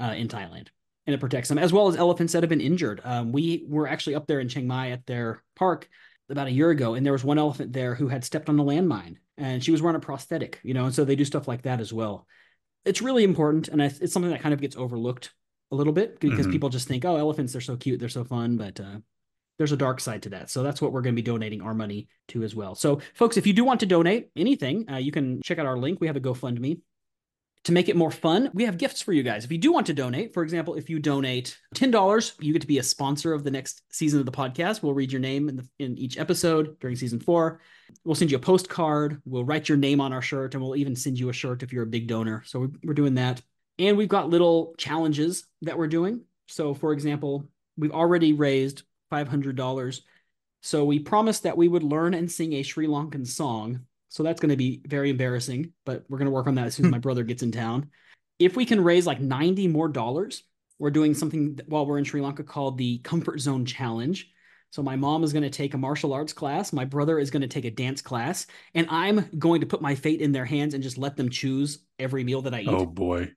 uh, 0.00 0.14
in 0.16 0.28
Thailand. 0.28 0.68
And 1.06 1.14
it 1.14 1.20
protects 1.20 1.48
them, 1.48 1.58
as 1.58 1.72
well 1.72 1.88
as 1.88 1.96
elephants 1.96 2.32
that 2.32 2.44
have 2.44 2.50
been 2.50 2.60
injured. 2.60 3.00
Um, 3.02 3.32
we 3.32 3.64
were 3.66 3.88
actually 3.88 4.14
up 4.14 4.28
there 4.28 4.38
in 4.38 4.48
Chiang 4.48 4.68
Mai 4.68 4.90
at 4.92 5.04
their 5.04 5.42
park 5.56 5.88
about 6.28 6.46
a 6.46 6.52
year 6.52 6.70
ago, 6.70 6.94
and 6.94 7.04
there 7.04 7.12
was 7.12 7.24
one 7.24 7.38
elephant 7.38 7.72
there 7.72 7.94
who 7.94 8.08
had 8.08 8.24
stepped 8.24 8.48
on 8.48 8.58
a 8.58 8.64
landmine, 8.64 9.16
and 9.36 9.62
she 9.62 9.70
was 9.70 9.82
wearing 9.82 9.96
a 9.96 10.00
prosthetic, 10.00 10.60
you 10.62 10.74
know, 10.74 10.86
and 10.86 10.94
so 10.94 11.04
they 11.04 11.16
do 11.16 11.24
stuff 11.24 11.48
like 11.48 11.62
that 11.62 11.80
as 11.80 11.92
well. 11.92 12.26
It's 12.84 13.02
really 13.02 13.22
important 13.24 13.68
and 13.68 13.80
it's 13.80 14.12
something 14.12 14.30
that 14.32 14.40
kind 14.40 14.52
of 14.52 14.60
gets 14.60 14.76
overlooked 14.76 15.32
a 15.70 15.76
little 15.76 15.92
bit 15.92 16.18
because 16.20 16.46
Mhm. 16.46 16.52
people 16.52 16.68
just 16.68 16.88
think 16.88 17.04
oh 17.04 17.16
elephants 17.16 17.52
they're 17.52 17.62
so 17.62 17.76
cute 17.76 17.98
they're 18.00 18.08
so 18.08 18.24
fun 18.24 18.56
but 18.58 18.78
uh, 18.80 18.98
there's 19.56 19.72
a 19.72 19.76
dark 19.76 20.00
side 20.00 20.22
to 20.24 20.30
that. 20.30 20.50
So 20.50 20.62
that's 20.62 20.82
what 20.82 20.92
we're 20.92 21.00
going 21.02 21.14
to 21.14 21.22
be 21.22 21.24
donating 21.24 21.62
our 21.62 21.74
money 21.74 22.08
to 22.28 22.42
as 22.42 22.54
well. 22.54 22.74
So 22.74 23.00
folks 23.14 23.36
if 23.36 23.46
you 23.46 23.52
do 23.52 23.64
want 23.64 23.80
to 23.80 23.86
donate 23.86 24.30
anything 24.36 24.90
uh, 24.90 24.96
you 24.96 25.12
can 25.12 25.40
check 25.42 25.58
out 25.58 25.66
our 25.66 25.78
link. 25.78 26.00
We 26.00 26.08
have 26.08 26.16
a 26.16 26.20
gofundme 26.20 26.80
to 27.64 27.72
make 27.72 27.88
it 27.88 27.96
more 27.96 28.10
fun 28.10 28.50
we 28.54 28.64
have 28.64 28.78
gifts 28.78 29.02
for 29.02 29.12
you 29.12 29.22
guys. 29.22 29.44
If 29.44 29.52
you 29.52 29.58
do 29.58 29.72
want 29.72 29.86
to 29.86 29.94
donate 29.94 30.34
for 30.34 30.42
example 30.42 30.74
if 30.74 30.90
you 30.90 30.98
donate 30.98 31.56
$10 31.74 32.32
you 32.40 32.52
get 32.52 32.62
to 32.62 32.68
be 32.68 32.78
a 32.78 32.82
sponsor 32.82 33.32
of 33.32 33.44
the 33.44 33.50
next 33.50 33.82
season 33.90 34.20
of 34.20 34.26
the 34.26 34.32
podcast. 34.32 34.82
We'll 34.82 34.94
read 34.94 35.12
your 35.12 35.20
name 35.20 35.48
in, 35.48 35.56
the, 35.56 35.68
in 35.78 35.98
each 35.98 36.18
episode 36.18 36.78
during 36.80 36.96
season 36.96 37.20
four. 37.20 37.60
We'll 38.04 38.14
send 38.14 38.30
you 38.30 38.36
a 38.36 38.40
postcard. 38.40 39.20
We'll 39.24 39.44
write 39.44 39.68
your 39.68 39.78
name 39.78 40.00
on 40.00 40.12
our 40.12 40.22
shirt 40.22 40.54
and 40.54 40.62
we'll 40.62 40.76
even 40.76 40.96
send 40.96 41.18
you 41.18 41.28
a 41.28 41.32
shirt 41.32 41.62
if 41.62 41.72
you're 41.72 41.84
a 41.84 41.86
big 41.86 42.08
donor. 42.08 42.42
So 42.46 42.60
we're, 42.60 42.70
we're 42.84 42.94
doing 42.94 43.14
that. 43.14 43.40
And 43.78 43.96
we've 43.96 44.08
got 44.08 44.28
little 44.28 44.74
challenges 44.78 45.44
that 45.62 45.78
we're 45.78 45.88
doing. 45.88 46.22
So 46.48 46.74
for 46.74 46.92
example 46.92 47.48
we've 47.76 47.92
already 47.92 48.32
raised 48.32 48.82
$500 49.12 50.00
so 50.62 50.84
we 50.84 51.00
promised 51.00 51.42
that 51.42 51.56
we 51.56 51.66
would 51.66 51.82
learn 51.82 52.14
and 52.14 52.30
sing 52.30 52.52
a 52.52 52.62
sri 52.62 52.86
lankan 52.86 53.26
song 53.26 53.80
so 54.12 54.22
that's 54.22 54.40
going 54.40 54.50
to 54.50 54.56
be 54.56 54.82
very 54.86 55.10
embarrassing 55.10 55.72
but 55.84 56.04
we're 56.08 56.18
going 56.18 56.26
to 56.26 56.32
work 56.32 56.46
on 56.46 56.54
that 56.54 56.66
as 56.66 56.74
soon 56.74 56.86
as 56.86 56.92
my 56.92 56.98
brother 56.98 57.24
gets 57.24 57.42
in 57.42 57.50
town 57.50 57.88
if 58.38 58.56
we 58.56 58.64
can 58.64 58.82
raise 58.82 59.06
like 59.06 59.20
90 59.20 59.68
more 59.68 59.88
dollars 59.88 60.44
we're 60.78 60.90
doing 60.90 61.14
something 61.14 61.56
th- 61.56 61.68
while 61.68 61.86
we're 61.86 61.98
in 61.98 62.04
sri 62.04 62.20
lanka 62.20 62.44
called 62.44 62.78
the 62.78 62.98
comfort 62.98 63.40
zone 63.40 63.64
challenge 63.64 64.32
so 64.72 64.82
my 64.82 64.96
mom 64.96 65.22
is 65.22 65.34
going 65.34 65.42
to 65.42 65.50
take 65.50 65.74
a 65.74 65.78
martial 65.78 66.14
arts 66.14 66.32
class. 66.32 66.72
My 66.72 66.86
brother 66.86 67.18
is 67.18 67.30
going 67.30 67.42
to 67.42 67.46
take 67.46 67.66
a 67.66 67.70
dance 67.70 68.00
class, 68.00 68.46
and 68.74 68.86
I'm 68.88 69.28
going 69.38 69.60
to 69.60 69.66
put 69.66 69.82
my 69.82 69.94
fate 69.94 70.22
in 70.22 70.32
their 70.32 70.46
hands 70.46 70.72
and 70.72 70.82
just 70.82 70.96
let 70.96 71.14
them 71.14 71.28
choose 71.28 71.84
every 71.98 72.24
meal 72.24 72.40
that 72.42 72.54
I 72.54 72.62
eat. 72.62 72.68
Oh 72.68 72.86
boy. 72.86 73.32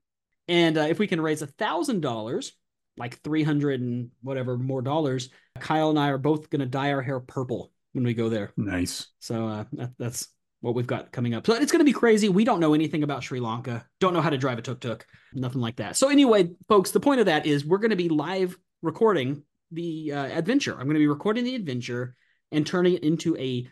And 0.48 0.78
uh, 0.78 0.86
if 0.88 0.98
we 0.98 1.06
can 1.06 1.20
raise 1.20 1.42
a 1.42 1.46
thousand 1.46 2.00
dollars, 2.00 2.52
like 2.96 3.20
three 3.20 3.42
hundred 3.42 3.82
and 3.82 4.10
whatever 4.22 4.56
more 4.56 4.80
dollars, 4.80 5.28
Kyle 5.60 5.90
and 5.90 5.98
I 5.98 6.08
are 6.08 6.18
both 6.18 6.48
going 6.48 6.60
to 6.60 6.66
dye 6.66 6.92
our 6.92 7.02
hair 7.02 7.20
purple 7.20 7.70
when 7.92 8.04
we 8.04 8.14
go 8.14 8.30
there. 8.30 8.52
Nice. 8.56 9.06
So 9.18 9.46
uh, 9.46 9.64
that, 9.72 9.90
that's 9.98 10.28
what 10.66 10.74
we've 10.74 10.86
got 10.86 11.12
coming 11.12 11.32
up. 11.32 11.46
So 11.46 11.54
it's 11.54 11.70
going 11.70 11.78
to 11.78 11.84
be 11.84 11.92
crazy. 11.92 12.28
We 12.28 12.44
don't 12.44 12.58
know 12.58 12.74
anything 12.74 13.04
about 13.04 13.22
Sri 13.22 13.38
Lanka. 13.38 13.86
Don't 14.00 14.12
know 14.12 14.20
how 14.20 14.30
to 14.30 14.36
drive 14.36 14.58
a 14.58 14.62
tuk 14.62 14.80
tuk. 14.80 15.06
Nothing 15.32 15.60
like 15.60 15.76
that. 15.76 15.96
So 15.96 16.08
anyway, 16.08 16.50
folks, 16.68 16.90
the 16.90 16.98
point 16.98 17.20
of 17.20 17.26
that 17.26 17.46
is 17.46 17.64
we're 17.64 17.78
going 17.78 17.90
to 17.90 17.96
be 17.96 18.08
live 18.08 18.58
recording 18.82 19.44
the 19.70 20.12
uh, 20.12 20.24
adventure. 20.26 20.72
I'm 20.72 20.84
going 20.86 20.94
to 20.94 20.98
be 21.00 21.06
recording 21.06 21.44
the 21.44 21.54
adventure 21.54 22.16
and 22.50 22.66
turning 22.66 22.94
it 22.94 23.04
into 23.04 23.36
a 23.36 23.68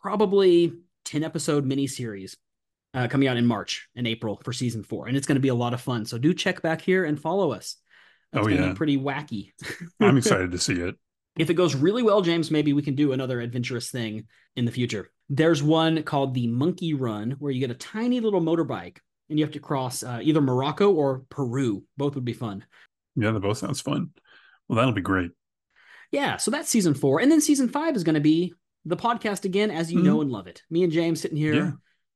probably 0.00 0.72
10 1.04 1.22
episode 1.22 1.64
mini 1.64 1.86
series 1.86 2.36
uh, 2.94 3.06
coming 3.06 3.28
out 3.28 3.36
in 3.36 3.46
March 3.46 3.88
and 3.94 4.06
April 4.08 4.40
for 4.44 4.52
season 4.52 4.82
four. 4.82 5.06
And 5.06 5.16
it's 5.16 5.26
going 5.28 5.36
to 5.36 5.40
be 5.40 5.48
a 5.48 5.54
lot 5.54 5.74
of 5.74 5.80
fun. 5.80 6.04
So 6.06 6.18
do 6.18 6.34
check 6.34 6.60
back 6.60 6.80
here 6.80 7.04
and 7.04 7.20
follow 7.20 7.52
us. 7.52 7.76
That's 8.32 8.44
Oh, 8.44 8.48
going 8.48 8.56
to 8.56 8.62
yeah. 8.64 8.68
be 8.70 8.76
pretty 8.76 8.98
wacky. 8.98 9.52
I'm 10.00 10.16
excited 10.18 10.50
to 10.52 10.58
see 10.58 10.74
it. 10.74 10.96
if 11.38 11.50
it 11.50 11.54
goes 11.54 11.76
really 11.76 12.02
well, 12.02 12.20
James, 12.20 12.50
maybe 12.50 12.72
we 12.72 12.82
can 12.82 12.94
do 12.96 13.12
another 13.12 13.40
adventurous 13.40 13.90
thing 13.90 14.26
in 14.56 14.64
the 14.64 14.72
future. 14.72 15.08
There's 15.34 15.62
one 15.62 16.02
called 16.02 16.34
the 16.34 16.46
Monkey 16.46 16.92
Run, 16.92 17.32
where 17.38 17.50
you 17.50 17.58
get 17.58 17.70
a 17.70 17.74
tiny 17.74 18.20
little 18.20 18.42
motorbike 18.42 18.98
and 19.30 19.38
you 19.38 19.44
have 19.46 19.54
to 19.54 19.60
cross 19.60 20.02
uh, 20.02 20.20
either 20.22 20.42
Morocco 20.42 20.92
or 20.92 21.24
Peru. 21.30 21.84
Both 21.96 22.16
would 22.16 22.24
be 22.26 22.34
fun. 22.34 22.66
Yeah, 23.16 23.30
that 23.30 23.40
both 23.40 23.56
sounds 23.56 23.80
fun. 23.80 24.10
Well, 24.68 24.76
that'll 24.76 24.92
be 24.92 25.00
great. 25.00 25.30
Yeah, 26.10 26.36
so 26.36 26.50
that's 26.50 26.68
season 26.68 26.92
four. 26.92 27.18
And 27.20 27.32
then 27.32 27.40
season 27.40 27.70
five 27.70 27.96
is 27.96 28.04
going 28.04 28.16
to 28.16 28.20
be 28.20 28.52
the 28.84 28.96
podcast 28.96 29.46
again, 29.46 29.70
as 29.70 29.90
you 29.90 30.00
Mhm. 30.00 30.04
know 30.04 30.20
and 30.20 30.30
love 30.30 30.48
it. 30.48 30.62
Me 30.68 30.82
and 30.82 30.92
James 30.92 31.22
sitting 31.22 31.38
here 31.38 31.54
Yeah. 31.54 31.70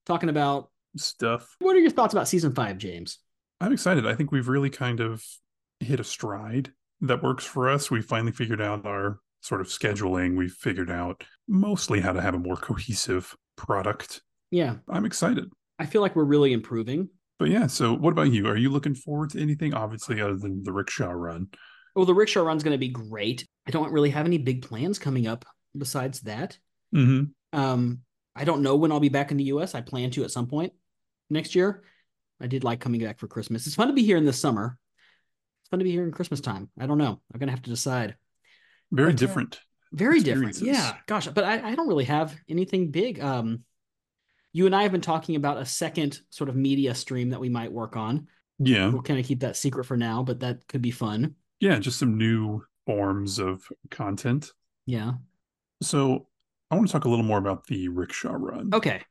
talking 0.05 0.29
about 0.29 0.71
Stuff. 0.99 1.57
what 1.61 1.75
are 1.75 1.81
your 1.81 1.91
thoughts 1.91 2.13
about 2.13 2.29
season 2.29 2.55
five, 2.55 2.77
James? 2.77 3.19
I'm 3.63 3.73
excited. 3.73 4.07
I 4.07 4.15
think 4.15 4.31
we've 4.31 4.49
really 4.49 4.69
kind 4.69 5.01
of 5.01 5.25
hit 5.81 6.01
a 6.01 6.05
stride 6.05 6.75
that 7.01 7.23
works 7.23 7.47
for 7.47 7.71
us. 7.71 7.91
We 7.91 8.03
finally 8.03 8.33
figured 8.33 8.61
out 8.61 8.85
our 8.85 9.21
sort 9.47 9.61
of 9.61 9.69
scheduling. 9.69 10.37
We've 10.37 10.53
figured 10.53 10.91
out 10.91 11.23
mostly 11.47 12.01
how 12.01 12.13
to 12.13 12.21
have 12.21 12.35
a 12.35 12.39
more 12.39 12.57
cohesive 12.57 13.35
product. 13.57 14.23
Yeah. 14.51 14.77
I'm 14.89 15.07
excited. 15.07 15.51
I 15.79 15.87
feel 15.87 16.03
like 16.03 16.17
we're 16.17 16.25
really 16.25 16.53
improving. 16.53 17.09
But 17.39 17.51
yeah, 17.51 17.67
so 17.67 17.95
what 17.95 18.13
about 18.13 18.33
you? 18.33 18.49
Are 18.49 18.57
you 18.57 18.71
looking 18.71 18.95
forward 18.95 19.31
to 19.31 19.41
anything, 19.41 19.75
obviously, 19.75 20.21
other 20.21 20.37
than 20.37 20.63
the 20.63 20.73
rickshaw 20.73 21.11
run? 21.11 21.49
Well, 21.95 22.07
the 22.07 22.15
rickshaw 22.15 22.43
run's 22.43 22.63
going 22.63 22.75
to 22.75 22.79
be 22.79 22.89
great. 22.89 23.47
I 23.67 23.71
don't 23.71 23.93
really 23.93 24.11
have 24.11 24.27
any 24.27 24.39
big 24.39 24.63
plans 24.63 24.99
coming 24.99 25.27
up 25.27 25.45
besides 25.77 26.23
that. 26.23 26.59
Mm-hmm. 26.95 27.59
Um, 27.59 28.01
I 28.35 28.45
don't 28.45 28.63
know 28.63 28.77
when 28.77 28.91
I'll 28.91 29.01
be 29.01 29.11
back 29.11 29.31
in 29.31 29.37
the 29.37 29.45
US. 29.45 29.75
I 29.75 29.81
plan 29.81 30.11
to 30.13 30.25
at 30.25 30.31
some 30.31 30.47
point 30.47 30.73
next 31.31 31.55
year. 31.55 31.85
I 32.41 32.47
did 32.47 32.65
like 32.65 32.81
coming 32.81 33.03
back 33.03 33.19
for 33.19 33.29
Christmas. 33.29 33.67
It's 33.67 33.77
fun 33.77 33.89
to 33.89 33.95
be 33.95 34.05
here 34.05 34.17
in 34.17 34.25
the 34.25 34.33
summer. 34.33 34.79
It's 35.63 35.71
fun 35.71 35.79
to 35.79 35.85
be 35.85 35.93
here 35.93 36.05
in 36.05 36.13
Christmas 36.13 36.41
time. 36.41 36.71
I 36.79 36.87
don't 36.87 36.99
know. 36.99 37.21
I'm 37.33 37.41
gonna 37.41 37.53
have 37.53 37.63
to 37.63 37.71
decide. 37.71 38.17
Very 38.93 39.13
But, 39.13 39.15
uh, 39.15 39.27
different. 39.27 39.61
Very 39.93 40.21
different. 40.21 40.61
Yeah. 40.61 40.95
Gosh, 41.07 41.29
but 41.29 41.45
I, 41.45 41.71
I 41.71 41.75
don't 41.75 41.89
really 41.89 42.05
have 42.05 42.35
anything 42.49 42.91
big. 42.91 43.21
Um, 43.21 43.65
you 44.53 44.67
and 44.67 44.75
I 44.75 44.83
have 44.83 44.93
been 44.93 45.01
talking 45.01 45.37
about 45.37 45.59
a 45.59 45.67
second 45.67 46.21
sort 46.31 46.49
of 46.49 46.57
media 46.57 46.95
stream 46.95 47.31
that 47.31 47.41
we 47.41 47.49
might 47.49 47.73
work 47.73 47.97
on. 47.97 48.27
Yeah. 48.59 48.89
We'll 48.89 49.03
kind 49.03 49.21
of 49.21 49.27
keep 49.27 49.41
that 49.41 49.57
secret 49.57 49.85
for 49.85 49.97
now, 49.97 50.23
but 50.23 50.41
that 50.41 50.67
could 50.69 50.83
be 50.83 50.91
fun. 50.91 51.35
Yeah, 51.61 51.79
just 51.79 51.99
some 51.99 52.17
new 52.19 52.63
forms 52.87 53.39
of 53.39 53.67
content. 53.91 54.53
Yeah. 54.87 55.13
So 55.83 56.27
I 56.71 56.75
want 56.75 56.89
to 56.89 56.93
talk 56.93 57.05
a 57.05 57.09
little 57.09 57.25
more 57.25 57.39
about 57.39 57.67
the 57.67 57.89
rickshaw 57.89 58.33
run. 58.33 58.71
Okay. 58.73 59.03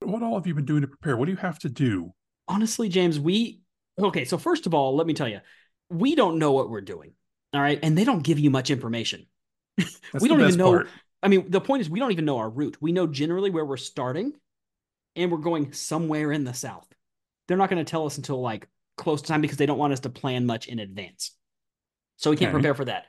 What 0.00 0.22
all 0.22 0.34
have 0.34 0.46
you 0.46 0.54
been 0.54 0.64
doing 0.64 0.82
to 0.82 0.88
prepare? 0.88 1.16
What 1.16 1.26
do 1.26 1.32
you 1.32 1.38
have 1.38 1.58
to 1.60 1.68
do? 1.68 2.12
honestly, 2.50 2.88
James, 2.88 3.18
we 3.20 3.60
okay. 3.98 4.24
So 4.24 4.36
first 4.36 4.66
of 4.66 4.74
all, 4.74 4.96
let 4.96 5.06
me 5.06 5.14
tell 5.14 5.28
you, 5.28 5.40
we 5.88 6.14
don't 6.16 6.38
know 6.38 6.52
what 6.52 6.68
we're 6.68 6.80
doing. 6.80 7.12
All 7.52 7.60
right, 7.60 7.78
and 7.82 7.96
they 7.98 8.04
don't 8.04 8.22
give 8.22 8.38
you 8.38 8.50
much 8.50 8.70
information. 8.70 9.26
We 10.20 10.28
don't 10.28 10.40
even 10.40 10.56
know- 10.56 10.72
part. 10.72 10.88
I 11.22 11.28
mean, 11.28 11.50
the 11.50 11.60
point 11.60 11.82
is, 11.82 11.90
we 11.90 11.98
don't 12.00 12.12
even 12.12 12.24
know 12.24 12.38
our 12.38 12.48
route. 12.48 12.76
We 12.80 12.92
know 12.92 13.06
generally 13.06 13.50
where 13.50 13.64
we're 13.64 13.76
starting, 13.76 14.32
and 15.16 15.30
we're 15.30 15.38
going 15.38 15.72
somewhere 15.72 16.32
in 16.32 16.44
the 16.44 16.54
south. 16.54 16.86
They're 17.46 17.56
not 17.56 17.68
going 17.68 17.84
to 17.84 17.90
tell 17.90 18.06
us 18.06 18.16
until 18.16 18.40
like 18.40 18.68
close 18.96 19.20
to 19.22 19.28
time 19.28 19.40
because 19.40 19.56
they 19.56 19.66
don't 19.66 19.78
want 19.78 19.92
us 19.92 20.00
to 20.00 20.10
plan 20.10 20.46
much 20.46 20.68
in 20.68 20.78
advance. 20.78 21.32
So 22.16 22.30
we 22.30 22.36
can't 22.36 22.48
Okay. 22.50 22.54
prepare 22.54 22.74
for 22.74 22.84
that. 22.86 23.06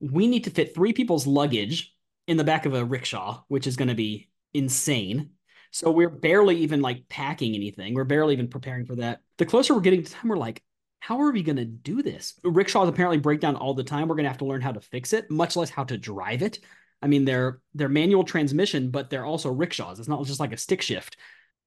We 0.00 0.26
need 0.26 0.44
to 0.44 0.50
fit 0.50 0.74
three 0.74 0.92
people's 0.92 1.26
luggage 1.26 1.94
in 2.26 2.36
the 2.36 2.44
back 2.44 2.66
of 2.66 2.74
a 2.74 2.84
rickshaw, 2.84 3.42
which 3.48 3.66
is 3.66 3.76
going 3.76 3.88
to 3.88 3.94
be 3.94 4.28
insane. 4.54 5.30
So 5.70 5.90
we're 5.90 6.08
barely 6.08 6.58
even 6.58 6.80
like 6.80 7.08
packing 7.08 7.54
anything. 7.54 7.94
We're 7.94 8.04
barely 8.04 8.32
even 8.34 8.48
preparing 8.48 8.86
for 8.86 8.96
that. 8.96 9.20
The 9.38 9.46
closer 9.46 9.74
we're 9.74 9.80
getting 9.80 10.02
to 10.02 10.10
time, 10.10 10.28
we're 10.28 10.36
like, 10.36 10.62
how 11.02 11.20
are 11.20 11.32
we 11.32 11.42
going 11.42 11.56
to 11.56 11.64
do 11.64 12.00
this? 12.00 12.38
Rickshaws 12.44 12.88
apparently 12.88 13.18
break 13.18 13.40
down 13.40 13.56
all 13.56 13.74
the 13.74 13.82
time. 13.82 14.06
We're 14.06 14.14
going 14.14 14.22
to 14.22 14.30
have 14.30 14.38
to 14.38 14.44
learn 14.44 14.60
how 14.60 14.70
to 14.70 14.80
fix 14.80 15.12
it, 15.12 15.28
much 15.32 15.56
less 15.56 15.68
how 15.68 15.82
to 15.82 15.98
drive 15.98 16.42
it. 16.42 16.60
I 17.02 17.08
mean, 17.08 17.24
they're 17.24 17.60
they're 17.74 17.88
manual 17.88 18.22
transmission, 18.22 18.92
but 18.92 19.10
they're 19.10 19.24
also 19.24 19.50
rickshaws. 19.50 19.98
It's 19.98 20.06
not 20.06 20.24
just 20.24 20.38
like 20.38 20.52
a 20.52 20.56
stick 20.56 20.80
shift, 20.80 21.16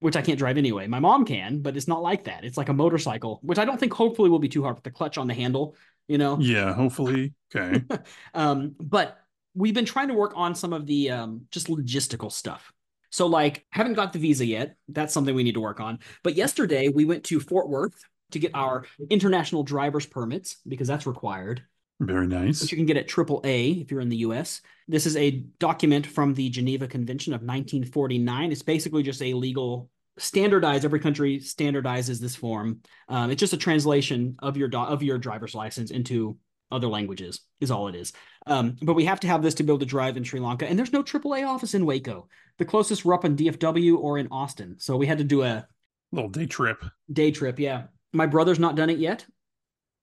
which 0.00 0.16
I 0.16 0.22
can't 0.22 0.38
drive 0.38 0.56
anyway. 0.56 0.86
My 0.86 1.00
mom 1.00 1.26
can, 1.26 1.60
but 1.60 1.76
it's 1.76 1.86
not 1.86 2.00
like 2.00 2.24
that. 2.24 2.46
It's 2.46 2.56
like 2.56 2.70
a 2.70 2.72
motorcycle, 2.72 3.40
which 3.42 3.58
I 3.58 3.66
don't 3.66 3.78
think 3.78 3.92
hopefully 3.92 4.30
will 4.30 4.38
be 4.38 4.48
too 4.48 4.62
hard 4.62 4.76
with 4.76 4.84
the 4.84 4.90
clutch 4.90 5.18
on 5.18 5.26
the 5.26 5.34
handle, 5.34 5.76
you 6.08 6.16
know. 6.16 6.38
Yeah, 6.40 6.72
hopefully. 6.72 7.34
Okay. 7.54 7.84
Um, 8.32 8.74
but 8.80 9.18
we've 9.54 9.74
been 9.74 9.84
trying 9.84 10.08
to 10.08 10.14
work 10.14 10.32
on 10.34 10.54
some 10.54 10.72
of 10.72 10.86
the 10.86 11.10
um, 11.10 11.42
just 11.50 11.66
logistical 11.66 12.32
stuff. 12.32 12.72
So, 13.10 13.26
like, 13.26 13.66
haven't 13.68 13.94
got 13.94 14.14
the 14.14 14.18
visa 14.18 14.46
yet. 14.46 14.76
That's 14.88 15.12
something 15.12 15.34
we 15.34 15.44
need 15.44 15.54
to 15.54 15.60
work 15.60 15.80
on. 15.80 15.98
But 16.24 16.36
yesterday 16.36 16.88
we 16.88 17.04
went 17.04 17.24
to 17.24 17.38
Fort 17.38 17.68
Worth 17.68 18.02
to 18.32 18.38
get 18.38 18.52
our 18.54 18.84
international 19.10 19.62
driver's 19.62 20.06
permits 20.06 20.56
because 20.66 20.88
that's 20.88 21.06
required, 21.06 21.62
Very 22.00 22.26
nice. 22.26 22.60
which 22.60 22.72
you 22.72 22.76
can 22.76 22.86
get 22.86 22.96
at 22.96 23.08
AAA 23.08 23.82
if 23.82 23.90
you're 23.90 24.00
in 24.00 24.08
the 24.08 24.18
US. 24.18 24.60
This 24.88 25.06
is 25.06 25.16
a 25.16 25.30
document 25.58 26.06
from 26.06 26.34
the 26.34 26.48
Geneva 26.50 26.86
Convention 26.86 27.32
of 27.32 27.40
1949. 27.40 28.52
It's 28.52 28.62
basically 28.62 29.02
just 29.02 29.22
a 29.22 29.34
legal 29.34 29.90
standardized 30.18 30.84
every 30.86 30.98
country 30.98 31.38
standardizes 31.40 32.18
this 32.18 32.34
form 32.34 32.80
um, 33.10 33.30
it's 33.30 33.38
just 33.38 33.52
a 33.52 33.56
translation 33.58 34.34
of 34.38 34.56
your 34.56 34.66
do- 34.66 34.78
of 34.78 35.02
your 35.02 35.18
driver's 35.18 35.54
license 35.54 35.90
into 35.90 36.38
other 36.70 36.86
languages 36.88 37.40
is 37.60 37.70
all 37.70 37.86
it 37.88 37.94
is 37.94 38.14
um, 38.46 38.78
but 38.80 38.94
we 38.94 39.04
have 39.04 39.20
to 39.20 39.26
have 39.26 39.42
this 39.42 39.52
to 39.52 39.62
be 39.62 39.70
able 39.70 39.78
to 39.78 39.84
drive 39.84 40.16
in 40.16 40.24
sri 40.24 40.40
lanka 40.40 40.66
and 40.66 40.78
there's 40.78 40.90
no 40.90 41.02
aaa 41.02 41.46
office 41.46 41.74
in 41.74 41.84
waco 41.84 42.26
the 42.56 42.64
closest 42.64 43.04
we're 43.04 43.12
up 43.12 43.26
in 43.26 43.36
dfw 43.36 43.98
or 43.98 44.16
in 44.16 44.26
austin 44.30 44.76
so 44.78 44.96
we 44.96 45.04
had 45.06 45.18
to 45.18 45.24
do 45.24 45.42
a 45.42 45.66
Little 46.12 46.30
day 46.30 46.46
trip. 46.46 46.82
day 47.12 47.30
trip 47.30 47.58
yeah 47.58 47.82
my 48.12 48.26
brother's 48.26 48.58
not 48.58 48.76
done 48.76 48.90
it 48.90 48.98
yet 48.98 49.26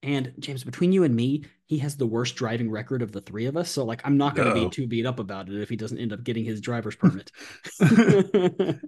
and 0.01 0.33
james 0.39 0.63
between 0.63 0.91
you 0.91 1.03
and 1.03 1.15
me 1.15 1.45
he 1.65 1.77
has 1.79 1.95
the 1.95 2.05
worst 2.05 2.35
driving 2.35 2.69
record 2.69 3.01
of 3.01 3.11
the 3.11 3.21
three 3.21 3.45
of 3.45 3.55
us 3.55 3.69
so 3.69 3.85
like 3.85 4.01
i'm 4.05 4.17
not 4.17 4.35
going 4.35 4.47
to 4.47 4.53
be 4.53 4.69
too 4.69 4.85
beat 4.87 5.05
up 5.05 5.19
about 5.19 5.47
it 5.49 5.61
if 5.61 5.69
he 5.69 5.75
doesn't 5.75 5.97
end 5.99 6.11
up 6.13 6.23
getting 6.23 6.43
his 6.45 6.59
driver's 6.61 6.95
permit 6.97 7.31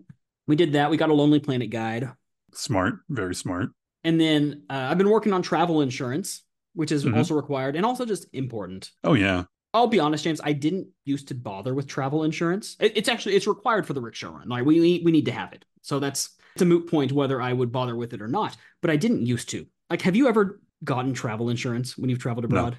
we 0.48 0.56
did 0.56 0.74
that 0.74 0.90
we 0.90 0.98
got 0.98 1.10
a 1.10 1.14
lonely 1.14 1.40
planet 1.40 1.70
guide 1.70 2.10
Smart. 2.54 2.96
Very 3.10 3.36
smart. 3.36 3.70
and 4.04 4.20
then 4.20 4.64
uh, 4.70 4.88
i've 4.90 4.98
been 4.98 5.10
working 5.10 5.34
on 5.34 5.42
travel 5.42 5.82
insurance 5.82 6.44
which 6.74 6.92
is 6.92 7.06
Mhm. 7.06 7.16
also 7.18 7.36
required 7.36 7.76
and 7.76 7.86
also 7.86 8.06
just 8.06 8.28
important 8.34 8.92
Oh 9.04 9.14
yeah. 9.14 9.46
I'll 9.74 9.88
be 9.88 10.00
honest, 10.00 10.24
James. 10.24 10.40
I 10.42 10.54
didn't 10.54 10.88
used 11.04 11.28
to 11.28 11.36
bother 11.36 11.74
with 11.74 11.86
travel 11.86 12.24
insurance. 12.24 12.78
It, 12.80 12.94
it's 12.96 13.10
actually 13.10 13.36
it's 13.36 13.46
required 13.46 13.86
for 13.86 13.92
the 13.92 14.00
rickshaw 14.00 14.30
run. 14.30 14.48
Like 14.48 14.64
we 14.64 15.02
we 15.04 15.12
need 15.12 15.26
to 15.26 15.34
have 15.34 15.52
it. 15.52 15.66
So 15.82 16.00
that's 16.00 16.30
it's 16.56 16.62
a 16.62 16.66
moot 16.66 16.90
point 16.90 17.12
whether 17.12 17.42
I 17.42 17.52
would 17.52 17.72
bother 17.72 17.96
with 17.96 18.14
it 18.14 18.22
or 18.22 18.28
not. 18.28 18.56
But 18.82 18.90
I 18.92 18.96
didn't 18.96 19.26
used 19.26 19.50
to. 19.50 19.68
Like, 19.90 20.02
have 20.04 20.16
you 20.16 20.28
ever 20.28 20.62
gotten 20.84 21.14
travel 21.14 21.50
insurance 21.50 21.98
when 21.98 22.10
you've 22.10 22.20
traveled 22.20 22.50
No. 22.50 22.58
abroad? 22.60 22.78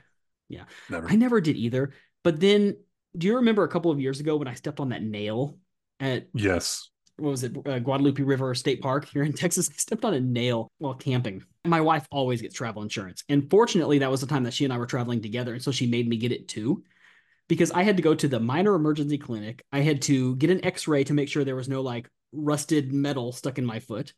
Never. 0.88 1.08
I 1.08 1.16
never 1.16 1.40
did 1.40 1.56
either. 1.56 1.92
But 2.24 2.40
then, 2.40 2.76
do 3.16 3.26
you 3.26 3.36
remember 3.36 3.64
a 3.64 3.68
couple 3.68 3.90
of 3.90 4.00
years 4.00 4.20
ago 4.20 4.36
when 4.36 4.48
I 4.48 4.54
stepped 4.54 4.80
on 4.80 4.90
that 4.90 5.02
nail 5.02 5.58
at 6.00 6.28
yes. 6.34 6.90
what 7.16 7.30
was 7.30 7.44
it, 7.44 7.56
uh, 7.66 7.78
Guadalupe 7.78 8.22
River 8.22 8.54
State 8.54 8.80
Park 8.80 9.06
here 9.06 9.22
in 9.22 9.32
Texas. 9.34 9.68
I 9.68 9.76
stepped 9.76 10.04
on 10.04 10.14
a 10.14 10.20
nail 10.20 10.68
while 10.78 10.94
camping. 10.94 11.42
My 11.64 11.80
wife 11.80 12.06
always 12.10 12.40
gets 12.42 12.54
travel 12.54 12.82
insurance. 12.82 13.24
And 13.28 13.50
fortunately, 13.50 13.98
that 13.98 14.10
was 14.10 14.20
the 14.20 14.26
time 14.26 14.44
that 14.44 14.54
she 14.54 14.64
and 14.64 14.72
I 14.72 14.78
were 14.78 14.86
traveling 14.86 15.20
together. 15.20 15.52
And 15.54 15.62
so 15.62 15.70
she 15.70 15.86
made 15.86 16.08
me 16.08 16.16
get 16.16 16.32
it 16.32 16.48
too. 16.48 16.82
Because 17.48 17.70
I 17.70 17.84
had 17.84 17.96
to 17.96 18.02
go 18.02 18.14
to 18.14 18.28
the 18.28 18.40
minor 18.40 18.74
emergency 18.74 19.18
clinic. 19.18 19.64
I 19.72 19.80
had 19.80 20.02
to 20.02 20.34
get 20.36 20.50
an 20.50 20.64
x 20.64 20.88
ray 20.88 21.04
to 21.04 21.14
make 21.14 21.28
sure 21.28 21.44
there 21.44 21.56
was 21.56 21.68
no 21.68 21.80
like 21.80 22.08
rusted 22.32 22.92
metal 22.92 23.32
stuck 23.32 23.58
in 23.58 23.64
my 23.64 23.80
foot, 23.80 24.12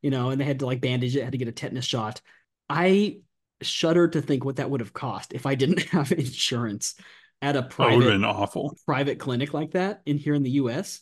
you 0.00 0.10
know, 0.10 0.30
and 0.30 0.40
they 0.40 0.44
had 0.44 0.60
to 0.60 0.66
like 0.66 0.80
bandage 0.80 1.16
it, 1.16 1.24
had 1.24 1.32
to 1.32 1.38
get 1.38 1.48
a 1.48 1.52
tetanus 1.52 1.84
shot. 1.84 2.20
I 2.68 3.18
shudder 3.62 4.08
to 4.08 4.22
think 4.22 4.44
what 4.44 4.56
that 4.56 4.70
would 4.70 4.80
have 4.80 4.92
cost 4.92 5.32
if 5.32 5.46
I 5.46 5.54
didn't 5.54 5.82
have 5.90 6.12
insurance 6.12 6.94
at 7.40 7.56
a 7.56 7.62
private 7.62 8.22
awful. 8.24 8.76
private 8.86 9.18
clinic 9.18 9.52
like 9.52 9.72
that 9.72 10.02
in 10.06 10.18
here 10.18 10.34
in 10.34 10.42
the 10.42 10.52
US. 10.52 11.00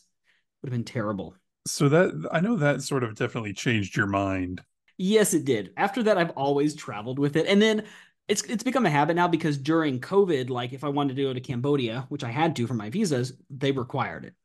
Would 0.61 0.69
have 0.69 0.77
been 0.77 0.83
terrible. 0.83 1.35
So 1.67 1.89
that 1.89 2.27
I 2.31 2.39
know 2.39 2.57
that 2.57 2.81
sort 2.81 3.03
of 3.03 3.15
definitely 3.15 3.53
changed 3.53 3.95
your 3.95 4.07
mind. 4.07 4.61
Yes, 4.97 5.33
it 5.33 5.45
did. 5.45 5.71
After 5.77 6.03
that, 6.03 6.17
I've 6.17 6.31
always 6.31 6.75
traveled 6.75 7.17
with 7.17 7.35
it, 7.35 7.47
and 7.47 7.61
then 7.61 7.85
it's 8.31 8.41
it's 8.43 8.63
become 8.63 8.85
a 8.85 8.89
habit 8.89 9.15
now 9.15 9.27
because 9.27 9.57
during 9.57 9.99
COVID, 9.99 10.49
like 10.49 10.73
if 10.73 10.83
I 10.83 10.89
wanted 10.89 11.15
to 11.17 11.23
go 11.23 11.33
to 11.33 11.39
Cambodia, 11.41 12.05
which 12.09 12.23
I 12.23 12.31
had 12.31 12.55
to 12.55 12.67
for 12.67 12.73
my 12.73 12.89
visas, 12.89 13.33
they 13.49 13.71
required 13.71 14.25
it, 14.25 14.35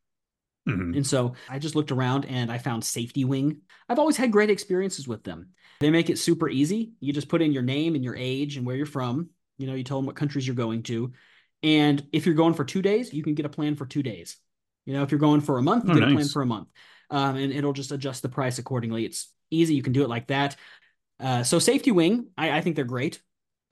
Mhm. 0.69 0.97
and 0.97 1.07
so 1.07 1.35
I 1.49 1.59
just 1.59 1.77
looked 1.77 1.93
around 1.93 2.25
and 2.27 2.51
I 2.51 2.59
found 2.59 2.85
Safety 2.85 3.25
Wing. 3.25 3.63
I've 3.89 3.99
always 3.99 4.17
had 4.17 4.33
great 4.33 4.51
experiences 4.51 5.07
with 5.07 5.23
them. 5.23 5.51
They 5.81 5.91
make 5.91 6.11
it 6.11 6.19
super 6.19 6.49
easy. 6.49 6.93
You 7.01 7.13
just 7.13 7.29
put 7.29 7.43
in 7.43 7.53
your 7.53 7.63
name 7.63 7.95
and 7.95 8.03
your 8.05 8.17
age 8.17 8.57
and 8.57 8.67
where 8.67 8.77
you're 8.77 8.87
from. 8.87 9.31
You 9.59 9.67
know, 9.67 9.75
you 9.75 9.85
tell 9.85 9.99
them 9.99 10.07
what 10.07 10.17
countries 10.17 10.47
you're 10.47 10.57
going 10.57 10.83
to, 10.85 11.13
and 11.63 12.07
if 12.13 12.27
you're 12.27 12.35
going 12.43 12.55
for 12.55 12.65
two 12.65 12.83
days, 12.83 13.13
you 13.13 13.23
can 13.23 13.35
get 13.35 13.47
a 13.47 13.51
plan 13.51 13.77
for 13.77 13.87
two 13.87 14.03
days. 14.03 14.37
You 14.85 14.95
know, 14.95 15.03
if 15.03 15.11
you're 15.11 15.27
going 15.29 15.41
for 15.41 15.59
a 15.59 15.63
month, 15.63 15.85
you 15.85 15.93
Oh, 15.93 15.95
get 15.95 16.09
a 16.09 16.13
plan 16.13 16.29
for 16.29 16.43
a 16.43 16.47
month, 16.47 16.69
um, 17.11 17.37
and 17.37 17.53
it'll 17.53 17.73
just 17.73 17.93
adjust 17.93 18.23
the 18.23 18.29
price 18.29 18.59
accordingly. 18.59 19.05
It's 19.05 19.33
easy. 19.51 19.75
You 19.75 19.83
can 19.83 19.93
do 19.93 20.03
it 20.03 20.09
like 20.09 20.27
that. 20.29 20.57
Uh, 21.19 21.43
so 21.43 21.59
Safety 21.59 21.93
Wing, 21.93 22.27
I, 22.37 22.51
I 22.59 22.61
think 22.61 22.77
they're 22.77 22.85
great. 22.85 23.21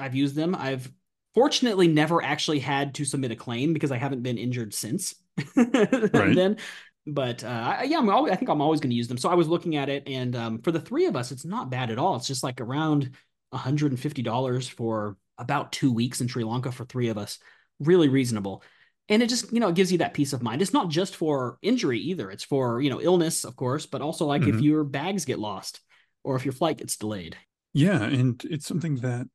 I've 0.04 0.14
used 0.14 0.34
them. 0.36 0.54
I've 0.54 0.90
fortunately 1.34 1.88
never 1.88 2.22
actually 2.22 2.60
had 2.60 2.94
to 2.94 3.04
submit 3.04 3.32
a 3.32 3.36
claim 3.36 3.72
because 3.72 3.90
I 3.90 3.96
haven't 3.96 4.22
been 4.22 4.38
injured 4.38 4.74
since 4.74 5.14
then. 5.54 6.58
But 7.06 7.44
uh, 7.44 7.76
I, 7.78 7.82
yeah, 7.84 7.98
I'm 7.98 8.08
always, 8.08 8.32
I 8.32 8.36
think 8.36 8.48
I'm 8.50 8.62
always 8.62 8.80
going 8.80 8.90
to 8.90 8.96
use 8.96 9.08
them. 9.08 9.18
So 9.18 9.28
I 9.28 9.34
was 9.34 9.48
looking 9.48 9.76
at 9.76 9.88
it, 9.88 10.04
and 10.06 10.34
um, 10.34 10.62
for 10.62 10.72
the 10.72 10.80
three 10.80 11.06
of 11.06 11.16
us, 11.16 11.32
it's 11.32 11.44
not 11.44 11.70
bad 11.70 11.90
at 11.90 11.98
all. 11.98 12.16
It's 12.16 12.26
just 12.26 12.42
like 12.42 12.60
around 12.60 13.10
$150 13.52 14.70
for 14.70 15.16
about 15.36 15.72
two 15.72 15.92
weeks 15.92 16.20
in 16.20 16.28
Sri 16.28 16.44
Lanka 16.44 16.72
for 16.72 16.84
three 16.84 17.08
of 17.08 17.18
us. 17.18 17.38
Really 17.80 18.08
reasonable. 18.08 18.62
And 19.08 19.22
it 19.22 19.28
just, 19.28 19.52
you 19.52 19.60
know, 19.60 19.68
it 19.68 19.74
gives 19.74 19.92
you 19.92 19.98
that 19.98 20.14
peace 20.14 20.32
of 20.32 20.42
mind. 20.42 20.62
It's 20.62 20.72
not 20.72 20.88
just 20.88 21.14
for 21.16 21.58
injury 21.60 21.98
either. 22.00 22.30
It's 22.30 22.44
for, 22.44 22.80
you 22.80 22.88
know, 22.88 23.02
illness, 23.02 23.44
of 23.44 23.54
course, 23.54 23.84
but 23.84 24.00
also 24.00 24.24
like 24.24 24.42
if 24.42 24.56
Mhm. 24.56 24.62
your 24.62 24.84
bags 24.84 25.26
get 25.26 25.38
lost 25.38 25.80
or 26.22 26.36
if 26.36 26.46
your 26.46 26.52
flight 26.52 26.78
gets 26.78 26.96
delayed. 26.96 27.36
Yeah, 27.74 28.02
and 28.02 28.42
it's 28.48 28.66
something 28.66 28.96
that 28.96 29.26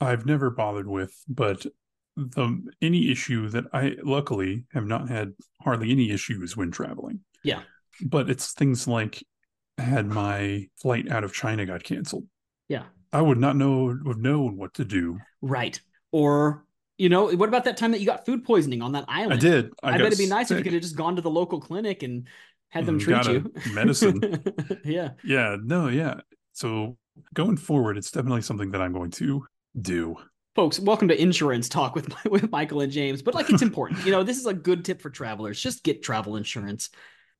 I've 0.00 0.26
never 0.26 0.50
bothered 0.50 0.88
with, 0.88 1.14
but 1.28 1.66
the 2.16 2.62
any 2.80 3.10
issue 3.10 3.48
that 3.50 3.64
I 3.72 3.96
luckily 4.02 4.64
have 4.72 4.86
not 4.86 5.08
had 5.08 5.34
hardly 5.60 5.90
any 5.90 6.10
issues 6.10 6.56
when 6.56 6.70
traveling. 6.70 7.20
Yeah. 7.42 7.62
But 8.04 8.30
it's 8.30 8.52
things 8.52 8.88
like 8.88 9.22
had 9.78 10.06
my 10.06 10.68
flight 10.80 11.10
out 11.10 11.24
of 11.24 11.32
China 11.32 11.66
got 11.66 11.84
canceled. 11.84 12.24
Yeah. 12.68 12.84
I 13.12 13.22
would 13.22 13.38
not 13.38 13.56
know 13.56 13.88
have 14.06 14.18
known 14.18 14.56
what 14.56 14.74
to 14.74 14.84
do. 14.84 15.18
Right. 15.42 15.80
Or 16.12 16.64
you 16.98 17.10
know, 17.10 17.30
what 17.36 17.48
about 17.48 17.64
that 17.64 17.76
time 17.76 17.92
that 17.92 18.00
you 18.00 18.06
got 18.06 18.24
food 18.24 18.44
poisoning 18.44 18.80
on 18.80 18.92
that 18.92 19.04
island? 19.08 19.34
I 19.34 19.36
did. 19.36 19.70
I, 19.82 19.90
I, 19.90 19.98
bet 19.98 20.06
it'd 20.06 20.18
be 20.18 20.26
nice 20.26 20.50
if 20.50 20.56
you 20.56 20.64
could 20.64 20.72
have 20.72 20.80
just 20.82 20.96
gone 20.96 21.16
to 21.16 21.22
the 21.22 21.30
local 21.30 21.60
clinic 21.60 22.02
and 22.02 22.26
had 22.70 22.86
them 22.86 22.98
Mm, 22.98 23.02
treat 23.02 23.26
you. 23.26 23.74
medicine. 23.74 24.42
yeah. 24.84 25.10
Yeah, 25.22 25.56
no, 25.62 25.88
yeah. 25.88 26.20
So 26.54 26.96
going 27.34 27.58
forward, 27.58 27.98
it's 27.98 28.10
definitely 28.10 28.40
something 28.40 28.70
that 28.70 28.80
I'm 28.80 28.94
going 28.94 29.10
to 29.12 29.46
do. 29.80 30.16
Folks, 30.54 30.80
welcome 30.80 31.08
to 31.08 31.20
insurance 31.20 31.68
talk 31.68 31.94
with 31.94 32.08
with 32.24 32.50
Michael 32.50 32.80
and 32.80 32.92
James. 32.92 33.22
But 33.22 33.34
like 33.34 33.50
it's 33.50 33.62
important. 33.62 34.04
you 34.04 34.12
know, 34.12 34.22
this 34.22 34.38
is 34.38 34.46
a 34.46 34.54
good 34.54 34.84
tip 34.84 35.02
for 35.02 35.10
travelers. 35.10 35.60
Just 35.60 35.84
get 35.84 36.02
travel 36.02 36.36
insurance. 36.36 36.90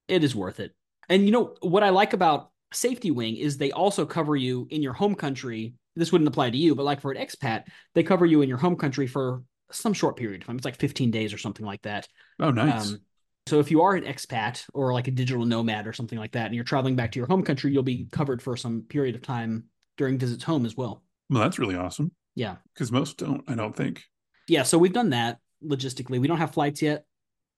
It 0.08 0.22
is 0.22 0.36
worth 0.36 0.60
it. 0.60 0.74
And 1.08 1.24
you 1.24 1.30
know 1.30 1.54
what 1.60 1.82
I 1.82 1.90
like 1.90 2.12
about 2.12 2.50
Safety 2.72 3.10
Wing 3.10 3.36
is 3.36 3.56
they 3.56 3.72
also 3.72 4.04
cover 4.04 4.36
you 4.36 4.66
in 4.70 4.82
your 4.82 4.92
home 4.92 5.14
country. 5.14 5.74
This 5.94 6.12
wouldn't 6.12 6.28
apply 6.28 6.50
to 6.50 6.58
you, 6.58 6.74
but 6.74 6.82
like 6.82 7.00
for 7.00 7.10
an 7.10 7.16
expat, 7.16 7.64
they 7.94 8.02
cover 8.02 8.26
you 8.26 8.42
in 8.42 8.48
your 8.48 8.58
home 8.58 8.76
country 8.76 9.06
for 9.06 9.42
some 9.70 9.94
short 9.94 10.16
period 10.16 10.42
of 10.42 10.46
time. 10.46 10.56
It's 10.56 10.64
like 10.64 10.76
15 10.76 11.10
days 11.10 11.32
or 11.32 11.38
something 11.38 11.64
like 11.64 11.82
that. 11.82 12.06
Oh, 12.38 12.50
nice. 12.50 12.90
Um, 12.90 12.98
so 13.46 13.60
if 13.60 13.70
you 13.70 13.82
are 13.82 13.94
an 13.94 14.04
expat 14.04 14.64
or 14.74 14.92
like 14.92 15.08
a 15.08 15.12
digital 15.12 15.46
nomad 15.46 15.86
or 15.86 15.94
something 15.94 16.18
like 16.18 16.32
that, 16.32 16.46
and 16.46 16.54
you're 16.54 16.64
traveling 16.64 16.96
back 16.96 17.12
to 17.12 17.18
your 17.18 17.28
home 17.28 17.42
country, 17.44 17.72
you'll 17.72 17.82
be 17.82 18.08
covered 18.12 18.42
for 18.42 18.56
some 18.56 18.82
period 18.82 19.14
of 19.14 19.22
time 19.22 19.64
during 19.96 20.18
visits 20.18 20.44
home 20.44 20.66
as 20.66 20.76
well. 20.76 21.02
well, 21.30 21.42
that's 21.42 21.58
really 21.58 21.76
awesome 21.76 22.10
Yeah. 22.36 22.56
because 22.72 22.92
most 22.92 23.18
don't. 23.18 23.42
I 23.48 23.54
don't 23.56 23.74
think. 23.74 24.04
Yeah. 24.46 24.62
So 24.62 24.78
we've 24.78 24.92
done 24.92 25.10
that 25.10 25.38
logistically. 25.64 26.20
We 26.20 26.28
don't 26.28 26.38
have 26.38 26.52
flights 26.52 26.80
yet. 26.82 27.04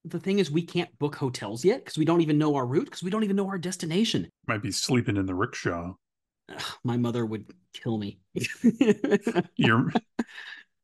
The 0.05 0.21
thing 0.21 0.39
is, 0.39 0.51
we 0.51 0.63
can't 0.63 0.97
book 0.99 1.17
hotels 1.17 1.65
yet 1.65 1.85
because 1.85 1.99
we 1.99 2.05
don't 2.07 2.21
even 2.23 2.39
know 2.39 2.55
our 2.55 2.65
route 2.65 2.85
because 2.85 3.03
we 3.03 3.11
don't 3.11 3.25
even 3.25 3.37
know 3.37 3.49
our 3.49 3.59
destination. 3.59 4.31
Might 4.47 4.63
be 4.63 4.71
sleeping 4.71 5.17
in 5.17 5.27
the 5.27 5.35
rickshaw. 5.35 5.93
Ugh, 6.49 6.63
my 6.85 6.97
mother 6.97 7.27
would 7.27 7.53
kill 7.75 7.99
me. 7.99 8.21
You're. 9.57 9.93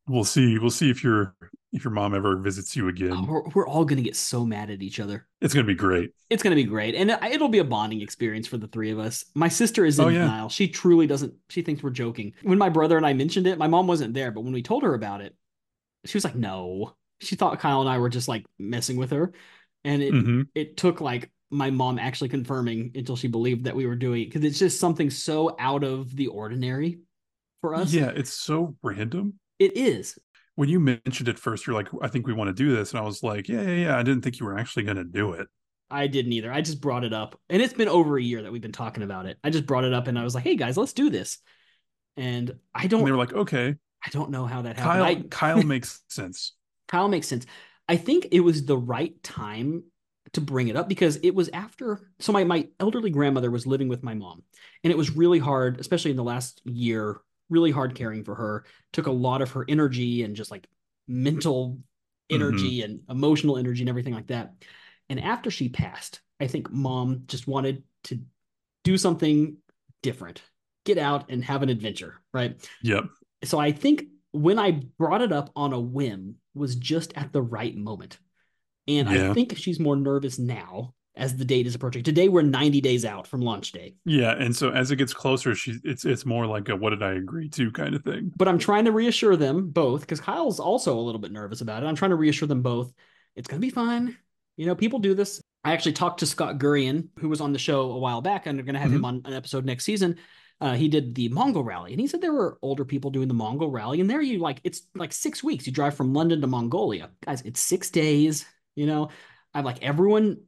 we'll 0.06 0.24
see. 0.24 0.58
We'll 0.58 0.70
see 0.70 0.90
if 0.90 1.02
your 1.02 1.34
if 1.74 1.84
your 1.84 1.92
mom 1.92 2.14
ever 2.14 2.36
visits 2.36 2.76
you 2.76 2.88
again. 2.88 3.26
we're, 3.26 3.42
we're 3.54 3.66
all 3.68 3.84
going 3.84 3.96
to 3.96 4.02
get 4.02 4.16
so 4.16 4.44
mad 4.44 4.70
at 4.70 4.80
each 4.80 5.00
other. 5.00 5.26
It's 5.40 5.52
gonna 5.52 5.66
be 5.66 5.74
great. 5.74 6.10
It's 6.30 6.42
going 6.42 6.56
to 6.56 6.62
be 6.62 6.68
great. 6.68 6.94
And 6.94 7.10
it- 7.10 7.18
it'll 7.24 7.48
be 7.48 7.58
a 7.58 7.64
bonding 7.64 8.00
experience 8.00 8.46
for 8.46 8.56
the 8.56 8.68
three 8.68 8.90
of 8.90 8.98
us. 8.98 9.24
My 9.34 9.48
sister 9.48 9.84
is 9.84 9.98
in 9.98 10.04
Oh, 10.04 10.08
yeah. 10.08 10.22
denial. 10.22 10.48
She 10.48 10.68
truly 10.68 11.06
doesn't, 11.06 11.34
she 11.50 11.62
thinks 11.62 11.82
we're 11.82 11.90
joking. 11.90 12.32
When 12.42 12.58
my 12.58 12.68
brother 12.70 12.96
and 12.96 13.04
I 13.04 13.12
mentioned 13.12 13.46
it, 13.46 13.58
my 13.58 13.66
mom 13.66 13.86
wasn't 13.86 14.14
there, 14.14 14.30
but 14.30 14.42
when 14.42 14.52
we 14.52 14.62
told 14.62 14.84
her 14.84 14.94
about 14.94 15.20
it, 15.20 15.34
she 16.04 16.16
was 16.16 16.24
like, 16.24 16.36
no. 16.36 16.94
She 17.20 17.36
thought 17.36 17.58
Kyle 17.60 17.80
and 17.80 17.90
I 17.90 17.98
were 17.98 18.08
just 18.08 18.28
like 18.28 18.46
messing 18.58 18.96
with 18.96 19.10
her. 19.10 19.32
And 19.84 20.02
it, 20.02 20.10
hmm 20.12 20.42
it 20.54 20.76
took 20.76 21.00
like 21.00 21.30
my 21.50 21.70
mom 21.70 21.98
actually 21.98 22.28
confirming 22.30 22.92
until 22.94 23.16
she 23.16 23.28
believed 23.28 23.64
that 23.64 23.76
we 23.76 23.86
were 23.86 23.96
doing 23.96 24.22
it 24.22 24.26
because 24.26 24.44
it's 24.44 24.58
just 24.58 24.80
something 24.80 25.10
so 25.10 25.54
out 25.58 25.84
of 25.84 26.14
the 26.14 26.28
ordinary 26.28 27.00
for 27.60 27.74
us. 27.74 27.92
Yeah, 27.92 28.10
it's 28.14 28.32
so 28.32 28.76
random. 28.82 29.34
It 29.58 29.76
is. 29.76 30.18
When 30.56 30.68
you 30.68 30.78
mentioned 30.78 31.28
it 31.28 31.38
first, 31.38 31.66
you're 31.66 31.74
like, 31.74 31.88
"I 32.00 32.08
think 32.08 32.26
we 32.26 32.32
want 32.32 32.48
to 32.48 32.54
do 32.54 32.74
this," 32.74 32.92
and 32.92 33.00
I 33.00 33.02
was 33.02 33.22
like, 33.22 33.48
"Yeah, 33.48 33.62
yeah, 33.62 33.84
yeah." 33.84 33.98
I 33.98 34.02
didn't 34.02 34.22
think 34.22 34.38
you 34.38 34.46
were 34.46 34.58
actually 34.58 34.84
gonna 34.84 35.04
do 35.04 35.32
it. 35.32 35.48
I 35.90 36.06
didn't 36.06 36.32
either. 36.32 36.52
I 36.52 36.60
just 36.60 36.80
brought 36.80 37.04
it 37.04 37.12
up. 37.12 37.38
And 37.48 37.60
it's 37.60 37.74
been 37.74 37.88
over 37.88 38.16
a 38.18 38.22
year 38.22 38.42
that 38.42 38.52
we've 38.52 38.62
been 38.62 38.72
talking 38.72 39.02
about 39.02 39.26
it. 39.26 39.38
I 39.44 39.50
just 39.50 39.66
brought 39.66 39.84
it 39.84 39.92
up 39.92 40.08
and 40.08 40.18
I 40.18 40.24
was 40.24 40.34
like, 40.34 40.44
hey 40.44 40.56
guys, 40.56 40.76
let's 40.76 40.92
do 40.92 41.10
this. 41.10 41.38
And 42.16 42.52
I 42.74 42.86
don't 42.86 43.04
they 43.04 43.10
were 43.10 43.16
like, 43.16 43.32
"Okay." 43.32 43.74
I 44.04 44.10
don't 44.10 44.30
know 44.30 44.44
how 44.44 44.62
that 44.62 44.76
Kyle, 44.76 45.04
happened. 45.04 45.26
I, 45.26 45.28
Kyle 45.28 45.62
makes 45.62 46.02
sense. 46.08 46.52
Kyle 46.88 47.08
makes 47.08 47.26
sense. 47.26 47.46
I 47.88 47.96
think 47.96 48.28
it 48.32 48.40
was 48.40 48.64
the 48.64 48.76
right 48.76 49.20
time 49.22 49.84
to 50.32 50.40
bring 50.40 50.68
it 50.68 50.76
up 50.76 50.88
because 50.88 51.16
it 51.22 51.34
was 51.34 51.48
after 51.52 52.00
so 52.18 52.32
my 52.32 52.44
my 52.44 52.68
elderly 52.80 53.10
grandmother 53.10 53.50
was 53.50 53.66
living 53.66 53.88
with 53.88 54.02
my 54.02 54.14
mom 54.14 54.42
and 54.82 54.90
it 54.90 54.96
was 54.96 55.10
really 55.14 55.38
hard 55.38 55.78
especially 55.78 56.10
in 56.10 56.16
the 56.16 56.24
last 56.24 56.60
year 56.64 57.20
really 57.50 57.70
hard 57.70 57.94
caring 57.94 58.24
for 58.24 58.34
her 58.34 58.64
took 58.92 59.06
a 59.06 59.12
lot 59.12 59.42
of 59.42 59.50
her 59.52 59.64
energy 59.68 60.22
and 60.22 60.34
just 60.36 60.50
like 60.50 60.66
mental 61.06 61.78
energy 62.30 62.80
mm-hmm. 62.80 62.90
and 62.90 63.00
emotional 63.10 63.58
energy 63.58 63.82
and 63.82 63.88
everything 63.88 64.14
like 64.14 64.28
that 64.28 64.54
and 65.08 65.20
after 65.20 65.50
she 65.50 65.68
passed 65.68 66.20
i 66.40 66.46
think 66.46 66.70
mom 66.70 67.22
just 67.26 67.46
wanted 67.46 67.82
to 68.02 68.18
do 68.82 68.96
something 68.96 69.56
different 70.02 70.42
get 70.84 70.98
out 70.98 71.30
and 71.30 71.44
have 71.44 71.62
an 71.62 71.68
adventure 71.68 72.20
right 72.32 72.56
Yep. 72.82 73.04
so 73.44 73.58
I 73.58 73.72
think 73.72 74.04
when 74.32 74.58
I 74.58 74.82
brought 74.98 75.22
it 75.22 75.32
up 75.32 75.50
on 75.54 75.72
a 75.72 75.80
whim 75.80 76.36
was 76.54 76.74
just 76.74 77.12
at 77.16 77.32
the 77.32 77.40
right 77.40 77.76
moment. 77.76 78.18
And 78.88 79.08
Yeah. 79.08 79.30
I 79.30 79.32
think 79.34 79.56
she's 79.56 79.78
more 79.78 79.96
nervous 79.96 80.38
now 80.38 80.94
as 81.16 81.36
the 81.36 81.44
date 81.44 81.66
is 81.66 81.74
approaching. 81.74 82.02
Today 82.02 82.28
we're 82.28 82.42
90 82.42 82.80
days 82.80 83.04
out 83.04 83.26
from 83.26 83.40
launch 83.40 83.72
day. 83.72 83.94
Yeah, 84.04 84.32
and 84.32 84.54
so 84.54 84.70
as 84.70 84.90
it 84.90 84.96
gets 84.96 85.14
closer, 85.14 85.54
she 85.54 85.78
it's 85.84 86.04
it's 86.04 86.26
more 86.26 86.46
like 86.46 86.68
a 86.68 86.76
"what 86.76 86.90
did 86.90 87.02
I 87.02 87.12
agree 87.12 87.48
to" 87.50 87.70
kind 87.70 87.94
of 87.94 88.02
thing. 88.02 88.32
But 88.36 88.48
I'm 88.48 88.58
trying 88.58 88.86
to 88.86 88.92
reassure 88.92 89.36
them 89.36 89.70
both 89.70 90.00
because 90.00 90.20
Kyle's 90.20 90.60
also 90.60 90.98
a 90.98 91.00
little 91.00 91.20
bit 91.20 91.32
nervous 91.32 91.60
about 91.60 91.82
it. 91.82 91.86
I'm 91.86 91.96
trying 91.96 92.10
to 92.10 92.16
reassure 92.16 92.48
them 92.48 92.62
both. 92.62 92.92
It's 93.36 93.48
going 93.48 93.60
to 93.60 93.66
be 93.66 93.70
fine. 93.70 94.16
You 94.56 94.66
know, 94.66 94.74
people 94.74 94.98
do 94.98 95.14
this. 95.14 95.40
I 95.64 95.72
actually 95.72 95.94
talked 95.94 96.20
to 96.20 96.26
Scott 96.26 96.58
Gurian, 96.58 97.08
who 97.18 97.28
was 97.28 97.40
on 97.40 97.52
the 97.52 97.58
show 97.58 97.92
a 97.92 97.98
while 97.98 98.20
back, 98.20 98.46
and 98.46 98.58
I'm 98.58 98.66
going 98.66 98.74
to 98.74 98.80
have 98.80 98.92
him 98.92 99.04
on 99.04 99.22
an 99.24 99.32
episode 99.32 99.64
next 99.64 99.84
season. 99.84 100.16
Uh, 100.60 100.74
he 100.74 100.88
did 100.88 101.14
the 101.14 101.28
Mongol 101.30 101.64
rally, 101.64 101.92
and 101.92 102.00
he 102.00 102.06
said 102.06 102.20
there 102.20 102.32
were 102.32 102.58
older 102.62 102.84
people 102.84 103.10
doing 103.10 103.28
the 103.28 103.34
Mongol 103.34 103.70
rally, 103.70 104.00
and 104.00 104.08
there 104.08 104.20
you 104.20 104.38
like 104.38 104.60
it's 104.62 104.82
like 104.94 105.12
six 105.12 105.42
weeks. 105.42 105.66
You 105.66 105.72
drive 105.72 105.96
from 105.96 106.12
London 106.12 106.40
to 106.40 106.46
Mongolia, 106.46 107.10
guys. 107.24 107.42
It's 107.42 107.60
six 107.60 107.90
days. 107.90 108.46
You 108.76 108.86
know, 108.86 109.08
I'm 109.52 109.64
like 109.64 109.82
everyone 109.82 110.38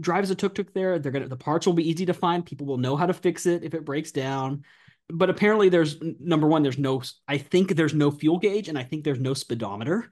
drives 0.00 0.30
a 0.30 0.34
tuk 0.34 0.54
tuk 0.54 0.72
there. 0.72 0.98
They're 0.98 1.12
gonna 1.12 1.28
the 1.28 1.36
parts 1.36 1.66
will 1.66 1.74
be 1.74 1.88
easy 1.88 2.06
to 2.06 2.14
find. 2.14 2.44
People 2.44 2.66
will 2.66 2.78
know 2.78 2.96
how 2.96 3.06
to 3.06 3.12
fix 3.12 3.46
it 3.46 3.64
if 3.64 3.74
it 3.74 3.84
breaks 3.84 4.12
down. 4.12 4.64
But 5.08 5.30
apparently, 5.30 5.68
there's 5.68 5.98
number 6.18 6.46
one. 6.46 6.62
There's 6.62 6.78
no. 6.78 7.02
I 7.28 7.38
think 7.38 7.74
there's 7.76 7.94
no 7.94 8.10
fuel 8.10 8.38
gauge, 8.38 8.68
and 8.68 8.78
I 8.78 8.84
think 8.84 9.04
there's 9.04 9.20
no 9.20 9.34
speedometer 9.34 10.10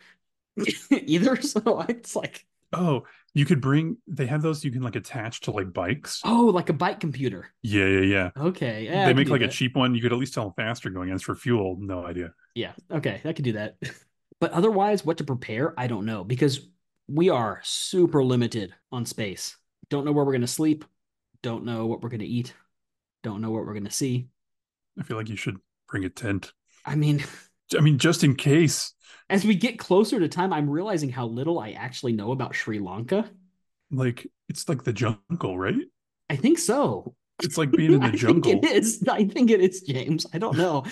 either. 0.90 1.36
So 1.42 1.84
it's 1.88 2.14
like, 2.14 2.46
Oh, 2.72 3.04
you 3.34 3.44
could 3.44 3.60
bring. 3.60 3.98
They 4.06 4.26
have 4.26 4.42
those 4.42 4.64
you 4.64 4.70
can 4.70 4.82
like 4.82 4.96
attach 4.96 5.42
to 5.42 5.50
like 5.50 5.72
bikes. 5.72 6.20
oh, 6.24 6.46
like 6.46 6.68
a 6.68 6.72
bike 6.72 7.00
computer. 7.00 7.48
Yeah, 7.62 7.86
yeah, 7.86 8.00
yeah. 8.00 8.30
Okay, 8.36 8.84
yeah, 8.84 9.06
they 9.06 9.14
make 9.14 9.28
like 9.28 9.42
a 9.42 9.48
cheap 9.48 9.76
one. 9.76 9.94
You 9.94 10.02
could 10.02 10.12
at 10.12 10.18
least 10.18 10.34
tell 10.34 10.44
how 10.44 10.54
fast 10.56 10.84
you're 10.84 10.92
going. 10.92 11.10
As 11.10 11.22
for 11.22 11.34
fuel, 11.34 11.76
no 11.78 12.04
idea. 12.04 12.32
Yeah. 12.54 12.72
Okay. 12.90 13.20
I 13.24 13.32
could 13.32 13.44
do 13.44 13.52
that. 13.52 13.76
but 14.40 14.52
otherwise, 14.52 15.04
what 15.04 15.18
to 15.18 15.24
prepare, 15.24 15.74
I 15.78 15.86
don't 15.86 16.06
know 16.06 16.24
because 16.24 16.68
we 17.08 17.30
are 17.30 17.60
super 17.62 18.24
limited 18.24 18.74
on 18.90 19.04
space. 19.06 19.56
Don't 19.92 20.07
know 20.07 20.12
where 20.12 20.24
we're 20.24 20.33
going 20.33 20.40
to 20.40 20.46
sleep. 20.46 20.87
Don't 21.42 21.66
know 21.66 21.85
what 21.85 22.00
we're 22.00 22.09
going 22.09 22.20
to 22.20 22.26
eat. 22.26 22.55
Don't 23.22 23.42
know 23.42 23.50
what 23.50 23.66
we're 23.66 23.74
going 23.74 23.85
to 23.85 23.90
see. 23.90 24.28
I 24.98 25.02
feel 25.02 25.18
like 25.18 25.28
you 25.28 25.37
should 25.37 25.59
bring 25.87 26.07
a 26.07 26.09
tent. 26.09 26.55
I 26.87 26.94
mean, 26.94 27.22
I 27.76 27.83
mean, 27.83 27.98
just 27.98 28.24
in 28.24 28.35
case. 28.35 28.94
as 29.28 29.44
we 29.44 29.55
get 29.55 29.78
closer 29.78 30.18
to 30.18 30.28
time, 30.28 30.50
I'm 30.50 30.70
realizing 30.70 31.11
how 31.11 31.26
little 31.26 31.59
I 31.59 31.72
actually 31.72 32.14
know 32.14 32.33
about 32.33 32.55
Sri 32.55 32.78
Lanka. 32.78 33.31
Like 33.90 34.26
it's 34.48 34.66
like 34.66 34.85
the 34.85 34.94
jungle, 34.94 35.59
right? 35.59 35.74
I 36.31 36.37
think 36.37 36.59
so. 36.59 37.14
It's 37.42 37.59
like 37.59 37.70
being 37.72 37.92
in 37.92 38.00
the 38.00 38.07
I 38.12 38.16
jungle. 38.16 38.50
think 38.50 38.64
it 38.64 38.72
is. 38.72 39.05
I 39.07 39.24
think 39.24 39.50
it 39.50 39.61
is, 39.61 39.83
James. 39.83 40.24
I 40.33 40.38
don't 40.38 40.57
know. 40.57 40.85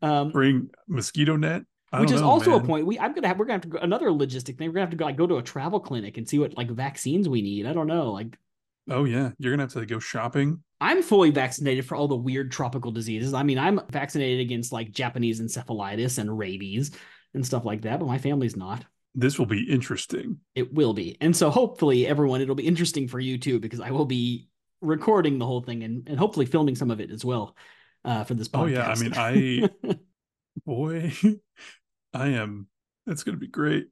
Um, 0.00 0.30
Bring 0.30 0.70
mosquito 0.86 1.36
net. 1.36 1.62
I 1.92 2.00
which 2.00 2.10
is 2.10 2.20
know, 2.20 2.28
also 2.28 2.56
a 2.56 2.60
point 2.60 2.86
we 2.86 2.98
I'm 2.98 3.14
gonna 3.14 3.28
have 3.28 3.38
we're 3.38 3.44
gonna 3.44 3.54
have 3.54 3.62
to 3.62 3.68
go 3.68 3.78
another 3.78 4.08
logistic 4.08 4.58
thing. 4.58 4.68
We're 4.68 4.74
gonna 4.74 4.86
have 4.86 4.90
to 4.90 4.96
go 4.96 5.04
like 5.04 5.16
go 5.16 5.26
to 5.26 5.36
a 5.36 5.42
travel 5.42 5.80
clinic 5.80 6.18
and 6.18 6.28
see 6.28 6.38
what 6.38 6.56
like 6.56 6.70
vaccines 6.70 7.28
we 7.28 7.42
need. 7.42 7.66
I 7.66 7.72
don't 7.72 7.86
know. 7.86 8.10
Like 8.12 8.36
Oh 8.90 9.04
yeah, 9.04 9.30
you're 9.38 9.52
gonna 9.52 9.62
have 9.62 9.72
to 9.72 9.86
go 9.86 9.98
shopping. 9.98 10.62
I'm 10.80 11.02
fully 11.02 11.30
vaccinated 11.30 11.86
for 11.86 11.96
all 11.96 12.08
the 12.08 12.16
weird 12.16 12.52
tropical 12.52 12.90
diseases. 12.90 13.32
I 13.32 13.42
mean, 13.42 13.58
I'm 13.58 13.80
vaccinated 13.90 14.40
against 14.40 14.72
like 14.72 14.92
Japanese 14.92 15.40
encephalitis 15.40 16.18
and 16.18 16.36
rabies 16.36 16.90
and 17.32 17.44
stuff 17.44 17.64
like 17.64 17.82
that, 17.82 17.98
but 17.98 18.06
my 18.06 18.18
family's 18.18 18.56
not. 18.56 18.84
This 19.14 19.38
will 19.38 19.46
be 19.46 19.62
interesting. 19.70 20.38
It 20.54 20.74
will 20.74 20.92
be. 20.92 21.16
And 21.20 21.34
so 21.34 21.48
hopefully 21.50 22.06
everyone 22.06 22.40
it'll 22.40 22.54
be 22.54 22.66
interesting 22.66 23.08
for 23.08 23.20
you 23.20 23.38
too 23.38 23.60
because 23.60 23.80
I 23.80 23.90
will 23.92 24.04
be 24.04 24.48
recording 24.80 25.38
the 25.38 25.46
whole 25.46 25.62
thing 25.62 25.82
and, 25.84 26.08
and 26.08 26.18
hopefully 26.18 26.46
filming 26.46 26.74
some 26.74 26.90
of 26.90 27.00
it 27.00 27.10
as 27.10 27.24
well 27.24 27.56
uh, 28.04 28.24
for 28.24 28.34
this 28.34 28.48
podcast. 28.48 28.62
Oh 28.62 28.66
yeah, 28.66 28.88
I 28.88 28.94
mean, 28.96 29.68
I 29.84 29.96
boy, 30.66 31.12
I 32.14 32.28
am. 32.28 32.68
That's 33.06 33.22
gonna 33.22 33.38
be 33.38 33.48
great. 33.48 33.86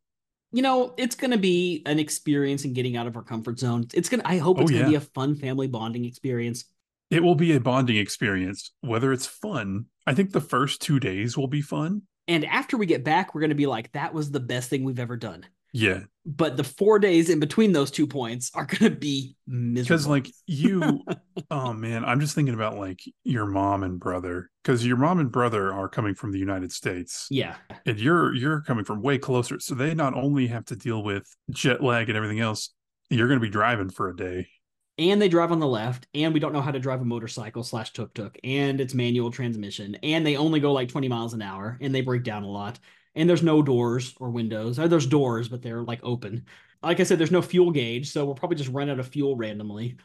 You 0.53 0.63
know, 0.63 0.95
it's 0.97 1.17
going 1.17 1.31
to 1.31 1.39
be 1.39 1.83
an 1.87 1.99
experience 1.99 2.65
in 2.65 2.73
getting 2.75 2.97
out 2.97 3.07
of 3.07 3.17
our 3.17 3.23
comfort 3.23 3.59
zone. 3.59 3.87
It's 3.95 4.09
going 4.09 4.21
to, 4.21 4.29
I 4.29 4.39
hope 4.39 4.59
oh, 4.59 4.63
it's 4.63 4.71
Oh, 4.71 4.75
going 4.75 4.85
to 4.85 4.91
be 4.91 4.97
a 4.97 5.01
fun 5.01 5.35
family 5.35 5.67
bonding 5.67 6.05
experience. 6.05 6.65
It 7.11 7.23
will 7.23 7.35
be 7.35 7.53
a 7.53 7.61
bonding 7.61 7.97
experience. 7.97 8.71
Whether 8.81 9.13
it's 9.13 9.27
fun, 9.27 9.87
I 10.07 10.15
think 10.15 10.33
the 10.33 10.41
first 10.41 10.81
two 10.81 11.01
days 11.01 11.37
will 11.37 11.49
be 11.49 11.63
fun. 11.63 12.03
And 12.29 12.45
after 12.45 12.77
we 12.77 12.87
get 12.87 13.05
back, 13.05 13.35
we're 13.35 13.41
going 13.41 13.51
to 13.51 13.57
be 13.57 13.67
like, 13.67 13.93
that 13.93 14.15
was 14.15 14.31
the 14.31 14.41
best 14.41 14.71
thing 14.71 14.85
we've 14.85 14.99
ever 14.99 15.17
done. 15.17 15.45
Yeah, 15.73 16.01
But 16.27 16.57
the 16.59 16.65
four 16.65 16.99
days 16.99 17.31
in 17.31 17.41
between 17.41 17.73
those 17.73 17.91
two 17.91 18.07
points 18.07 18.51
are 18.55 18.67
going 18.67 18.93
to 18.93 18.99
be 18.99 19.37
miserable. 19.47 19.97
because 19.97 20.07
like 20.07 20.29
you, 20.47 21.01
oh 21.51 21.73
man, 21.73 22.05
I'm 22.05 22.21
just 22.21 22.35
thinking 22.35 22.55
about 22.55 22.77
like 22.77 23.01
your 23.25 23.47
mom 23.47 23.83
and 23.83 23.99
brother. 23.99 24.51
Because 24.63 24.87
your 24.87 24.99
mom 24.99 25.19
and 25.19 25.33
brother 25.33 25.73
are 25.73 25.89
coming 25.89 26.15
from 26.15 26.31
the 26.33 26.39
United 26.39 26.73
States, 26.73 27.27
yeah, 27.31 27.57
and 27.87 27.99
you're 27.99 28.35
you're 28.35 28.61
coming 28.61 28.85
from 28.85 29.03
way 29.03 29.17
closer. 29.19 29.59
So 29.61 29.75
they 29.75 29.95
not 29.95 30.15
only 30.15 30.47
have 30.49 30.67
to 30.67 30.77
deal 30.77 31.03
with 31.03 31.25
jet 31.51 31.83
lag 31.83 32.09
and 32.09 32.17
everything 32.17 32.41
else, 32.41 32.73
you're 33.11 33.29
going 33.29 33.41
to 33.41 33.45
be 33.47 33.51
driving 33.51 33.89
for 33.91 34.09
a 34.11 34.17
day. 34.17 34.49
and 34.99 35.21
they 35.23 35.29
drive 35.31 35.53
on 35.53 35.59
the 35.59 35.67
left, 35.67 36.07
and 36.15 36.35
we 36.35 36.39
don't 36.41 36.53
know 36.53 36.61
how 36.61 36.71
to 36.71 36.79
drive 36.79 37.01
a 37.01 37.05
motorcycle 37.05 37.63
slash 37.65 37.93
tuk 37.95 38.13
tuk, 38.15 38.37
and 38.45 38.79
it's 38.81 38.93
manual 38.95 39.31
transmission, 39.31 39.97
and 40.03 40.25
they 40.27 40.37
only 40.37 40.61
go 40.61 40.73
like 40.75 40.89
20 40.91 41.09
miles 41.09 41.33
an 41.33 41.41
hour, 41.43 41.79
and 41.81 41.95
they 41.95 42.03
break 42.03 42.23
down 42.25 42.43
a 42.43 42.49
lot, 42.49 42.79
and 43.15 43.29
there's 43.29 43.43
no 43.43 43.63
doors 43.63 44.15
or 44.21 44.31
windows. 44.31 44.79
Or 44.79 44.89
there's 44.89 45.07
doors, 45.07 45.49
but 45.49 45.63
they're 45.63 45.83
like 45.83 46.01
open. 46.03 46.47
Like 46.83 47.01
I 47.01 47.05
said, 47.05 47.19
there's 47.19 47.31
no 47.31 47.43
fuel 47.43 47.71
gauge, 47.71 48.11
so 48.11 48.25
we'll 48.25 48.35
probably 48.35 48.57
just 48.57 48.71
run 48.71 48.91
out 48.91 48.99
of 48.99 49.09
fuel 49.09 49.37
randomly. 49.37 49.97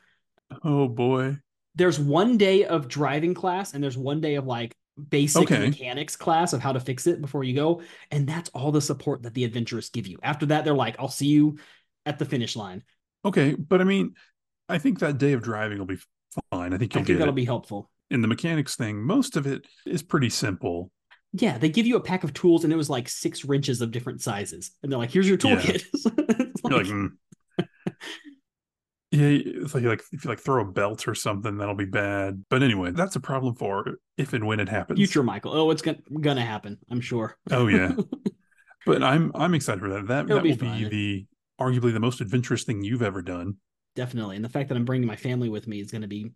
Oh 0.63 0.87
boy. 0.87 1.37
There's 1.75 1.99
one 1.99 2.37
day 2.37 2.65
of 2.65 2.87
driving 2.87 3.33
class, 3.33 3.73
and 3.73 3.83
there's 3.83 3.97
one 3.97 4.21
day 4.21 4.35
of 4.35 4.45
like 4.45 4.75
basic 5.09 5.51
Okay. 5.51 5.59
mechanics 5.59 6.15
class 6.15 6.53
of 6.53 6.61
how 6.61 6.73
to 6.73 6.79
fix 6.79 7.05
it 7.07 7.21
before 7.21 7.43
you 7.43 7.53
go, 7.53 7.81
and 8.11 8.27
that's 8.27 8.49
all 8.49 8.71
the 8.71 8.81
support 8.81 9.23
that 9.23 9.33
the 9.33 9.43
adventurists 9.43 9.91
give 9.91 10.07
you. 10.07 10.17
After 10.23 10.47
that, 10.47 10.65
they're 10.65 10.73
like, 10.75 10.95
"I'll 10.99 11.07
see 11.07 11.27
you 11.27 11.59
at 12.05 12.17
the 12.19 12.25
finish 12.25 12.55
line." 12.55 12.83
Okay, 13.25 13.53
but 13.55 13.81
I 13.81 13.83
mean, 13.83 14.15
I 14.69 14.79
think 14.79 14.99
that 14.99 15.17
day 15.17 15.33
of 15.33 15.41
driving 15.43 15.77
will 15.77 15.85
be 15.85 15.99
fine. 16.51 16.73
I 16.73 16.77
think 16.77 16.93
you'll 16.95 17.01
I 17.01 17.05
think 17.05 17.07
get 17.07 17.19
that'll 17.19 17.33
it. 17.33 17.35
be 17.35 17.45
helpful. 17.45 17.89
In 18.09 18.21
the 18.21 18.27
mechanics 18.27 18.75
thing, 18.75 19.01
most 19.03 19.35
of 19.37 19.45
it 19.45 19.65
is 19.85 20.01
pretty 20.01 20.29
simple. 20.29 20.91
Yeah, 21.41 21.57
they 21.57 21.69
give 21.69 21.85
you 21.85 21.95
a 21.97 22.01
pack 22.01 22.23
of 22.23 22.33
tools, 22.33 22.63
and 22.63 22.73
it 22.73 22.77
was 22.77 22.89
like 22.89 23.09
six 23.09 23.45
wrenches 23.45 23.81
of 23.81 23.91
different 23.91 24.21
sizes, 24.21 24.71
and 24.81 24.91
they're 24.91 24.99
like, 24.99 25.11
"Here's 25.11 25.27
your 25.27 25.37
toolkit." 25.37 25.83
It's 25.93 26.63
You're 26.63 26.77
like, 26.77 26.87
mm. 26.87 27.09
yeah, 29.11 29.27
it's 29.61 29.75
like, 29.75 29.83
like 29.83 30.03
if 30.11 30.23
you 30.23 30.29
like 30.29 30.39
throw 30.39 30.61
a 30.61 30.65
belt 30.65 31.07
or 31.07 31.13
something, 31.13 31.57
that'll 31.57 31.75
be 31.75 31.85
bad. 31.85 32.43
But 32.49 32.63
anyway, 32.63 32.91
that's 32.91 33.15
a 33.15 33.19
problem 33.19 33.55
for 33.55 33.99
if 34.17 34.33
and 34.33 34.47
when 34.47 34.59
it 34.59 34.69
happens. 34.69 34.97
future 34.97 35.21
Michael. 35.21 35.53
Oh, 35.53 35.69
it's 35.69 35.81
gonna 35.81 35.99
gonna 36.19 36.45
happen. 36.45 36.79
I'm 36.89 37.01
sure. 37.01 37.37
Oh 37.51 37.67
yeah, 37.67 37.91
but 38.85 39.03
I'm 39.03 39.31
I'm 39.35 39.53
excited 39.53 39.81
for 39.81 39.89
that. 39.89 40.07
That 40.07 40.25
It'll 40.25 40.37
that 40.37 40.43
be 40.43 40.51
will 40.51 40.57
be 40.57 40.89
the 40.89 41.27
arguably 41.61 41.93
the 41.93 41.99
most 41.99 42.21
adventurous 42.21 42.63
thing 42.63 42.83
you've 42.83 43.03
ever 43.03 43.21
done. 43.21 43.57
Definitely. 43.95 44.35
And 44.35 44.45
the 44.45 44.49
fact 44.49 44.69
that 44.69 44.75
I'm 44.75 44.85
bringing 44.85 45.07
my 45.07 45.15
family 45.15 45.49
with 45.49 45.67
me 45.67 45.79
is 45.79 45.91
going 45.91 46.03
to 46.03 46.07
be 46.07 46.31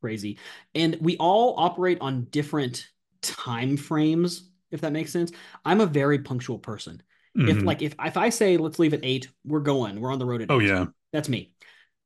crazy. 0.00 0.38
And 0.74 0.96
we 1.00 1.16
all 1.16 1.54
operate 1.58 1.98
on 2.00 2.24
different 2.30 2.86
time 3.28 3.76
frames, 3.76 4.48
if 4.70 4.80
that 4.82 4.92
makes 4.92 5.12
sense. 5.12 5.32
I'm 5.64 5.80
a 5.80 5.86
very 5.86 6.18
punctual 6.20 6.58
person. 6.58 7.02
If 7.34 7.58
Mhm. 7.58 7.64
like 7.66 7.82
if 7.82 7.94
if 8.02 8.16
I 8.16 8.30
say 8.30 8.56
let's 8.56 8.78
leave 8.78 8.94
at 8.94 9.00
eight, 9.02 9.28
we're 9.44 9.60
going. 9.60 10.00
We're 10.00 10.12
on 10.12 10.18
the 10.18 10.24
road 10.24 10.40
at 10.42 10.50
oh 10.50 10.60
eight. 10.60 10.68
yeah, 10.68 10.86
That's 11.12 11.28
me. 11.28 11.52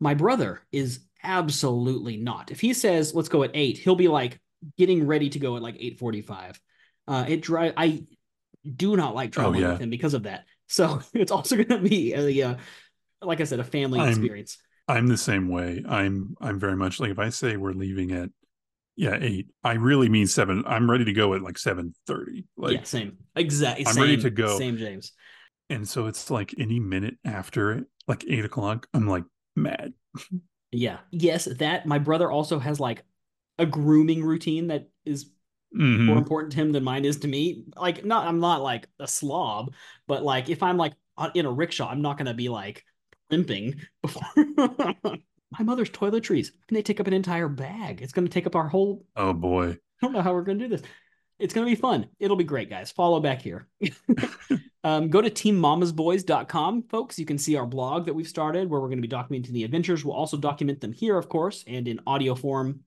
My 0.01 0.15
brother 0.15 0.61
is 0.73 1.01
absolutely 1.23 2.17
not. 2.17 2.51
If 2.51 2.61
he 2.61 2.73
says 2.73 3.15
let's 3.15 3.29
go 3.29 3.43
at 3.45 3.53
eight, 3.55 3.79
he'll 3.79 3.95
be 3.95 4.09
like 4.09 4.41
getting 4.77 5.07
ready 5.07 5.31
to 5.31 5.39
go 5.39 5.57
at 5.57 5.63
like 5.63 5.77
eight 5.79 5.99
forty-five. 5.99 6.61
Uh, 7.07 7.25
it 7.29 7.43
drive. 7.43 7.75
I 7.77 8.05
do 8.77 8.97
not 8.97 9.15
like 9.15 9.33
traveling 9.33 9.63
yeah. 9.63 9.73
with 9.73 9.81
him 9.81 9.91
because 9.91 10.15
of 10.15 10.25
that. 10.25 10.45
So 10.67 11.01
it's 11.15 11.33
also 11.33 11.57
going 11.57 11.69
to 11.69 11.79
be 11.79 12.13
a, 12.15 12.49
uh, 12.51 12.57
like 13.23 13.41
I 13.41 13.45
said, 13.45 13.61
a 13.61 13.65
family 13.65 14.01
I'm- 14.01 14.09
experience. 14.09 14.59
I'm 14.89 15.07
the 15.07 15.17
same 15.17 15.49
way. 15.49 15.85
I'm 15.89 16.35
I'm 16.41 16.59
very 16.59 16.75
much 16.75 16.99
like 16.99 17.11
if 17.13 17.19
I 17.21 17.29
say 17.29 17.57
we're 17.57 17.73
leaving 17.73 18.11
at 18.11 18.31
yeah 19.01 19.17
eight, 19.21 19.49
I 19.65 19.73
really 19.73 20.09
mean 20.11 20.27
seven. 20.27 20.63
I'm 20.67 20.91
ready 20.91 21.07
to 21.07 21.13
go 21.13 21.33
at 21.35 21.41
like 21.43 21.57
seven 21.59 21.95
thirty. 22.07 22.45
Like 22.57 22.75
yeah, 22.75 22.83
same. 22.85 23.17
Exactly. 23.35 23.87
I'm 23.87 23.95
same, 23.95 24.03
ready 24.03 24.17
to 24.19 24.31
go. 24.31 24.59
Same, 24.59 24.77
James. 24.77 25.13
and 25.71 25.89
so 25.89 26.07
it's 26.07 26.31
like 26.31 26.55
any 26.59 26.79
minute 26.79 27.17
after 27.25 27.87
like 28.07 28.25
eight 28.29 28.45
o'clock, 28.45 28.87
I'm 28.93 29.09
like 29.09 29.25
mad. 29.57 29.95
Yeah. 30.71 30.99
Yes, 31.11 31.47
that 31.47 31.87
my 31.87 31.99
brother 31.99 32.31
also 32.31 32.59
has 32.59 32.79
like 32.79 33.03
a 33.59 33.67
grooming 33.67 34.23
routine 34.23 34.69
that 34.69 34.89
is 35.05 35.31
Mhm. 35.75 36.07
more 36.07 36.19
important 36.19 36.53
to 36.53 36.59
him 36.59 36.73
than 36.73 36.83
mine 36.83 37.05
is 37.05 37.19
to 37.21 37.29
me. 37.29 37.65
Like, 37.77 38.05
not 38.05 38.27
I'm 38.27 38.41
not 38.41 38.61
like 38.61 38.89
a 38.99 39.07
slob, 39.07 39.73
but 40.09 40.23
like 40.25 40.49
if 40.49 40.63
I'm 40.63 40.77
like 40.77 40.95
in 41.35 41.47
a 41.47 41.51
rickshaw, 41.53 41.89
I'm 41.89 42.03
not 42.03 42.19
gonna 42.19 42.35
be 42.35 42.49
like 42.49 42.85
primping 43.29 43.81
before. 44.03 44.23
My 45.59 45.65
mother's 45.65 45.91
toiletries, 45.91 46.51
and 46.69 46.77
they 46.77 46.83
take 46.83 47.01
up 47.01 47.07
an 47.07 47.13
entire 47.13 47.49
bag. 47.49 48.03
It's 48.03 48.13
gonna 48.13 48.29
take 48.29 48.47
up 48.47 48.57
our 48.57 48.69
whole. 48.69 49.05
Oh 49.17 49.33
boy. 49.33 49.71
I 50.03 50.07
don't 50.07 50.13
know 50.13 50.23
how 50.23 50.33
we're 50.33 50.43
gonna 50.43 50.59
do 50.59 50.69
this. 50.69 50.83
It's 51.39 51.55
gonna 51.55 51.67
be 51.67 51.75
fun. 51.75 52.07
It'll 52.19 52.37
be 52.37 52.45
great, 52.45 52.71
guys. 52.71 52.91
Follow 52.91 53.21
back 53.21 53.43
here. 53.43 53.67
um, 54.85 55.09
go 55.09 55.21
to 55.21 55.31
teammamasboys.com, 55.31 56.85
folks. 56.85 57.19
You 57.19 57.27
can 57.27 57.39
see 57.39 57.57
our 57.57 57.67
blog 57.67 58.07
that 58.07 58.15
we've 58.15 58.29
started 58.29 58.69
where 58.69 58.81
we're 58.81 58.89
going 58.89 59.03
to 59.03 59.09
be 59.09 59.15
documenting 59.15 59.53
the 59.53 59.65
adventures. 59.65 60.05
We'll 60.05 60.15
also 60.15 60.37
document 60.37 60.81
them 60.81 60.93
here, 60.93 61.17
of 61.17 61.29
course, 61.29 61.65
and 61.67 61.89
in 61.89 62.01
audio 62.07 62.35
form. 62.35 62.81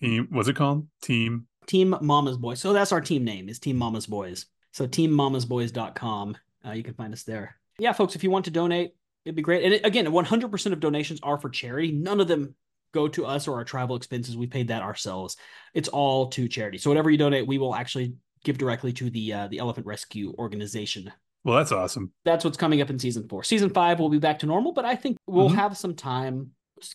Team 0.00 0.28
what's 0.30 0.48
it 0.48 0.56
called? 0.56 0.86
Team 1.02 1.46
Team 1.66 1.96
Mama's 2.00 2.36
Boys. 2.36 2.60
So 2.60 2.72
that's 2.72 2.92
our 2.92 3.00
team 3.00 3.24
name 3.24 3.48
is 3.48 3.58
Team 3.58 3.76
Mama's 3.76 4.06
Boys. 4.06 4.46
So 4.72 4.86
teammamasboys.com. 4.86 6.36
Uh, 6.66 6.72
you 6.72 6.82
can 6.82 6.94
find 6.94 7.12
us 7.12 7.22
there. 7.22 7.56
Yeah, 7.78 7.92
folks, 7.92 8.14
if 8.14 8.22
you 8.22 8.30
want 8.30 8.44
to 8.44 8.50
donate, 8.50 8.94
it'd 9.24 9.36
be 9.36 9.42
great. 9.42 9.64
And 9.64 9.74
it, 9.74 9.84
again, 9.86 10.06
100% 10.06 10.72
of 10.72 10.80
donations 10.80 11.20
are 11.22 11.38
for 11.38 11.48
charity. 11.50 11.92
None 11.92 12.20
of 12.20 12.28
them 12.28 12.54
go 12.92 13.06
to 13.08 13.24
us 13.26 13.46
or 13.46 13.56
our 13.56 13.64
travel 13.64 13.96
expenses. 13.96 14.36
We 14.36 14.46
paid 14.46 14.68
that 14.68 14.82
ourselves. 14.82 15.36
It's 15.74 15.88
all 15.88 16.28
to 16.30 16.48
charity. 16.48 16.78
So 16.78 16.90
whatever 16.90 17.10
you 17.10 17.18
donate, 17.18 17.46
we 17.46 17.58
will 17.58 17.74
actually 17.74 18.14
give 18.44 18.58
directly 18.58 18.92
to 18.94 19.10
the 19.10 19.32
uh, 19.32 19.48
the 19.48 19.58
Elephant 19.58 19.86
Rescue 19.86 20.34
Organization. 20.38 21.12
Well, 21.44 21.56
that's 21.56 21.72
awesome. 21.72 22.12
That's 22.24 22.44
what's 22.44 22.56
coming 22.58 22.80
up 22.82 22.90
in 22.90 22.98
season 22.98 23.28
four. 23.28 23.44
Season 23.44 23.70
five 23.70 23.98
will 24.00 24.08
be 24.10 24.18
back 24.18 24.40
to 24.40 24.46
normal, 24.46 24.72
but 24.72 24.84
I 24.84 24.96
think 24.96 25.16
we'll 25.26 25.48
Mhm. 25.50 25.54
have 25.54 25.76
some 25.76 25.94
time 25.94 26.50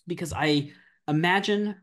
because 0.05 0.33
I 0.33 0.71
imagine 1.07 1.75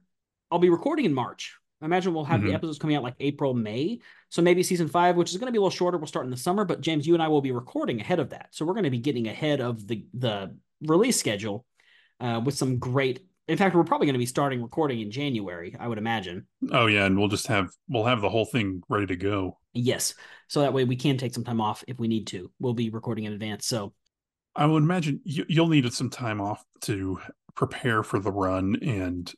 I'll 0.51 0.59
be 0.59 0.69
recording 0.71 1.05
in 1.07 1.15
March. 1.15 1.57
I 1.83 1.85
imagine 1.85 2.15
we'll 2.15 2.25
have 2.25 2.43
the 2.43 2.51
Mhm. 2.51 2.55
episodes 2.55 2.79
coming 2.79 2.95
out 2.97 3.03
like 3.03 3.17
April, 3.19 3.55
May. 3.55 3.99
So 4.29 4.41
maybe 4.41 4.63
season 4.63 4.87
five, 4.89 5.17
which 5.17 5.33
is 5.33 5.37
going 5.37 5.47
to 5.49 5.53
be 5.53 5.59
a 5.59 5.61
little 5.61 5.71
shorter, 5.71 5.99
will 5.99 6.07
start 6.07 6.25
in 6.25 6.31
the 6.31 6.37
summer. 6.37 6.65
But 6.65 6.81
James, 6.81 7.07
you 7.07 7.15
and 7.15 7.23
I 7.23 7.29
will 7.29 7.41
be 7.41 7.51
recording 7.51 8.01
ahead 8.01 8.21
of 8.21 8.31
that, 8.31 8.49
so 8.53 8.65
we're 8.65 8.75
going 8.75 8.85
to 8.85 8.91
be 8.91 8.99
getting 9.01 9.27
ahead 9.27 9.61
of 9.61 9.87
the 9.89 10.07
the 10.15 10.57
release 10.81 11.19
schedule 11.19 11.67
uh, 12.21 12.41
with 12.45 12.55
some 12.55 12.79
great. 12.79 13.27
In 13.49 13.59
fact, 13.59 13.75
we're 13.75 13.83
probably 13.83 14.07
going 14.07 14.15
to 14.15 14.19
be 14.21 14.27
starting 14.27 14.63
recording 14.63 15.01
in 15.01 15.11
January. 15.11 15.75
I 15.79 15.89
would 15.89 15.99
imagine. 15.99 16.47
Oh 16.71 16.87
yeah, 16.87 17.05
and 17.05 17.19
we'll 17.19 17.29
just 17.29 17.49
have 17.49 17.71
we'll 17.89 18.05
have 18.05 18.21
the 18.21 18.31
whole 18.31 18.45
thing 18.45 18.83
ready 18.89 19.07
to 19.07 19.17
go. 19.17 19.59
Yes, 19.75 20.15
so 20.47 20.61
that 20.61 20.73
way 20.73 20.85
we 20.85 20.97
can 20.97 21.19
take 21.19 21.35
some 21.35 21.45
time 21.45 21.61
off 21.61 21.83
if 21.89 21.99
we 21.99 22.07
need 22.07 22.29
to. 22.29 22.53
We'll 22.61 22.75
be 22.75 22.91
recording 22.91 23.25
in 23.25 23.33
advance. 23.33 23.67
So 23.67 23.93
I 24.55 24.67
would 24.67 24.83
imagine 24.85 25.21
you, 25.25 25.45
you'll 25.49 25.69
need 25.69 25.93
some 25.93 26.11
time 26.11 26.41
off 26.41 26.63
to 26.83 27.19
prepare 27.57 28.03
for 28.05 28.21
the 28.21 28.31
run, 28.31 28.77
and 28.83 29.33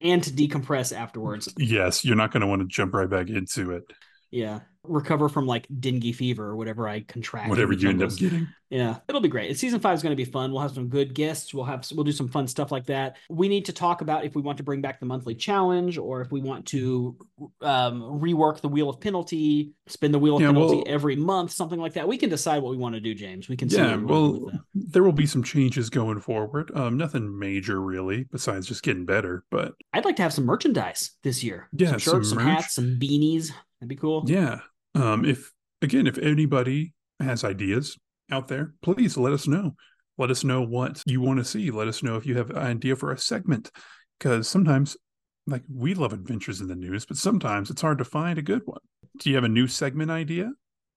and 0.00 0.22
to 0.22 0.30
decompress 0.30 0.96
afterwards. 0.96 1.52
yes, 1.58 2.04
you're 2.04 2.16
not 2.16 2.32
going 2.32 2.42
to 2.42 2.46
want 2.46 2.62
to 2.62 2.68
jump 2.68 2.94
right 2.94 3.08
back 3.08 3.28
into 3.28 3.72
it. 3.72 3.84
Yeah, 4.30 4.60
recover 4.88 5.28
from 5.28 5.46
like 5.46 5.66
dengue 5.80 6.14
fever 6.14 6.44
or 6.44 6.56
whatever 6.56 6.88
I 6.88 7.00
contract. 7.00 7.48
Whatever 7.50 7.72
you 7.72 7.88
end 7.88 8.02
up 8.02 8.14
getting. 8.16 8.48
Yeah, 8.68 8.96
it'll 9.08 9.20
be 9.20 9.28
great. 9.28 9.56
Season 9.56 9.78
five 9.78 9.94
is 9.94 10.02
going 10.02 10.10
to 10.10 10.16
be 10.16 10.24
fun. 10.24 10.50
We'll 10.50 10.60
have 10.62 10.72
some 10.72 10.88
good 10.88 11.14
guests. 11.14 11.54
We'll 11.54 11.64
have 11.66 11.86
we'll 11.94 12.02
do 12.02 12.10
some 12.10 12.26
fun 12.26 12.48
stuff 12.48 12.72
like 12.72 12.86
that. 12.86 13.16
We 13.30 13.48
need 13.48 13.66
to 13.66 13.72
talk 13.72 14.00
about 14.00 14.24
if 14.24 14.34
we 14.34 14.42
want 14.42 14.58
to 14.58 14.64
bring 14.64 14.80
back 14.80 14.98
the 14.98 15.06
monthly 15.06 15.36
challenge 15.36 15.98
or 15.98 16.20
if 16.20 16.32
we 16.32 16.40
want 16.40 16.66
to 16.66 17.16
um, 17.60 18.02
rework 18.02 18.60
the 18.60 18.68
wheel 18.68 18.88
of 18.90 18.98
penalty, 19.00 19.72
spin 19.86 20.10
the 20.10 20.18
wheel 20.18 20.36
of 20.36 20.42
Yeah, 20.42 20.48
penalty 20.48 20.76
well- 20.76 20.84
every 20.88 21.14
month, 21.14 21.52
something 21.52 21.78
like 21.78 21.92
that. 21.92 22.08
We 22.08 22.16
can 22.18 22.28
decide 22.28 22.60
what 22.60 22.70
we 22.72 22.76
want 22.76 22.96
to 22.96 23.00
do, 23.00 23.14
James. 23.14 23.48
We 23.48 23.56
can 23.56 23.68
Yeah, 23.68 23.96
we 23.96 24.04
well, 24.04 24.50
there 24.74 25.04
will 25.04 25.12
be 25.12 25.26
some 25.26 25.44
changes 25.44 25.88
going 25.88 26.18
forward. 26.20 26.72
Um, 26.74 26.96
nothing 26.96 27.38
major 27.38 27.80
really, 27.80 28.24
besides 28.32 28.66
just 28.66 28.82
getting 28.82 29.06
better. 29.06 29.44
But 29.48 29.74
I'd 29.92 30.04
like 30.04 30.16
to 30.16 30.22
have 30.22 30.32
some 30.32 30.44
merchandise 30.44 31.12
this 31.22 31.44
year. 31.44 31.68
Yeah, 31.72 31.90
some 31.90 32.00
some 32.00 32.14
shirts, 32.14 32.28
some, 32.30 32.38
merch. 32.38 32.46
hats, 32.46 32.74
some 32.74 32.98
beanies. 33.00 33.52
That'd 33.80 33.88
be 33.90 33.96
cool. 33.96 34.24
yeah, 34.26 34.60
um, 34.96 35.24
if 35.24 35.52
again, 35.82 36.06
if 36.06 36.18
anybody 36.18 36.94
has 37.20 37.44
ideas 37.44 37.96
out 38.30 38.48
there, 38.48 38.74
please 38.82 39.16
let 39.16 39.32
us 39.32 39.46
know. 39.46 39.74
Let 40.18 40.30
us 40.30 40.44
know 40.44 40.62
what 40.62 41.02
you 41.06 41.20
want 41.20 41.38
to 41.38 41.44
see. 41.44 41.70
Let 41.70 41.88
us 41.88 42.02
know 42.02 42.16
if 42.16 42.26
you 42.26 42.36
have 42.36 42.50
an 42.50 42.58
idea 42.58 42.96
for 42.96 43.12
a 43.12 43.18
segment, 43.18 43.70
because 44.18 44.48
sometimes, 44.48 44.96
like 45.46 45.62
we 45.72 45.94
love 45.94 46.12
adventures 46.12 46.60
in 46.60 46.68
the 46.68 46.74
news, 46.74 47.04
but 47.04 47.16
sometimes 47.16 47.70
it's 47.70 47.82
hard 47.82 47.98
to 47.98 48.04
find 48.04 48.38
a 48.38 48.42
good 48.42 48.62
one. 48.64 48.80
Do 49.18 49.30
you 49.30 49.36
have 49.36 49.44
a 49.44 49.48
new 49.48 49.66
segment 49.66 50.10
idea? 50.10 50.52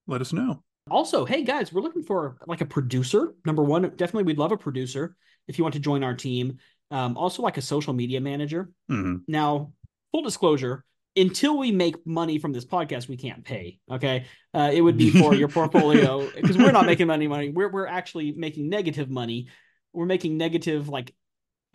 Let 0.07 0.21
us 0.21 0.33
know. 0.33 0.63
Also, 0.89 1.25
hey 1.25 1.43
guys, 1.43 1.71
we're 1.71 1.81
looking 1.81 2.03
for 2.03 2.37
like 2.47 2.61
a 2.61 2.65
producer. 2.65 3.35
Number 3.45 3.63
one, 3.63 3.83
definitely 3.83 4.23
we'd 4.23 4.39
love 4.39 4.51
a 4.51 4.57
producer 4.57 5.15
if 5.47 5.57
you 5.57 5.63
want 5.63 5.73
to 5.73 5.79
join 5.79 6.03
our 6.03 6.15
team. 6.15 6.57
Um, 6.89 7.15
also, 7.17 7.43
like 7.43 7.57
a 7.57 7.61
social 7.61 7.93
media 7.93 8.19
manager. 8.19 8.71
Mhm. 8.89 9.21
Now, 9.27 9.73
full 10.11 10.23
disclosure, 10.23 10.83
until 11.15 11.57
we 11.57 11.71
make 11.71 12.05
money 12.05 12.39
from 12.39 12.53
this 12.53 12.65
podcast, 12.65 13.07
we 13.07 13.17
can't 13.17 13.43
pay. 13.43 13.79
Okay, 13.91 14.25
uh, 14.53 14.71
it 14.73 14.81
would 14.81 14.97
be 14.97 15.11
for 15.11 15.33
your 15.33 15.47
portfolio 15.47 16.29
because 16.35 16.57
we're 16.57 16.71
not 16.71 16.85
making 16.85 17.07
money. 17.07 17.27
Money. 17.27 17.49
We're 17.49 17.71
we're 17.71 17.87
actually 17.87 18.31
making 18.31 18.69
negative 18.69 19.09
money. 19.09 19.47
We're 19.93 20.05
making 20.05 20.37
negative 20.37 20.89
like 20.89 21.13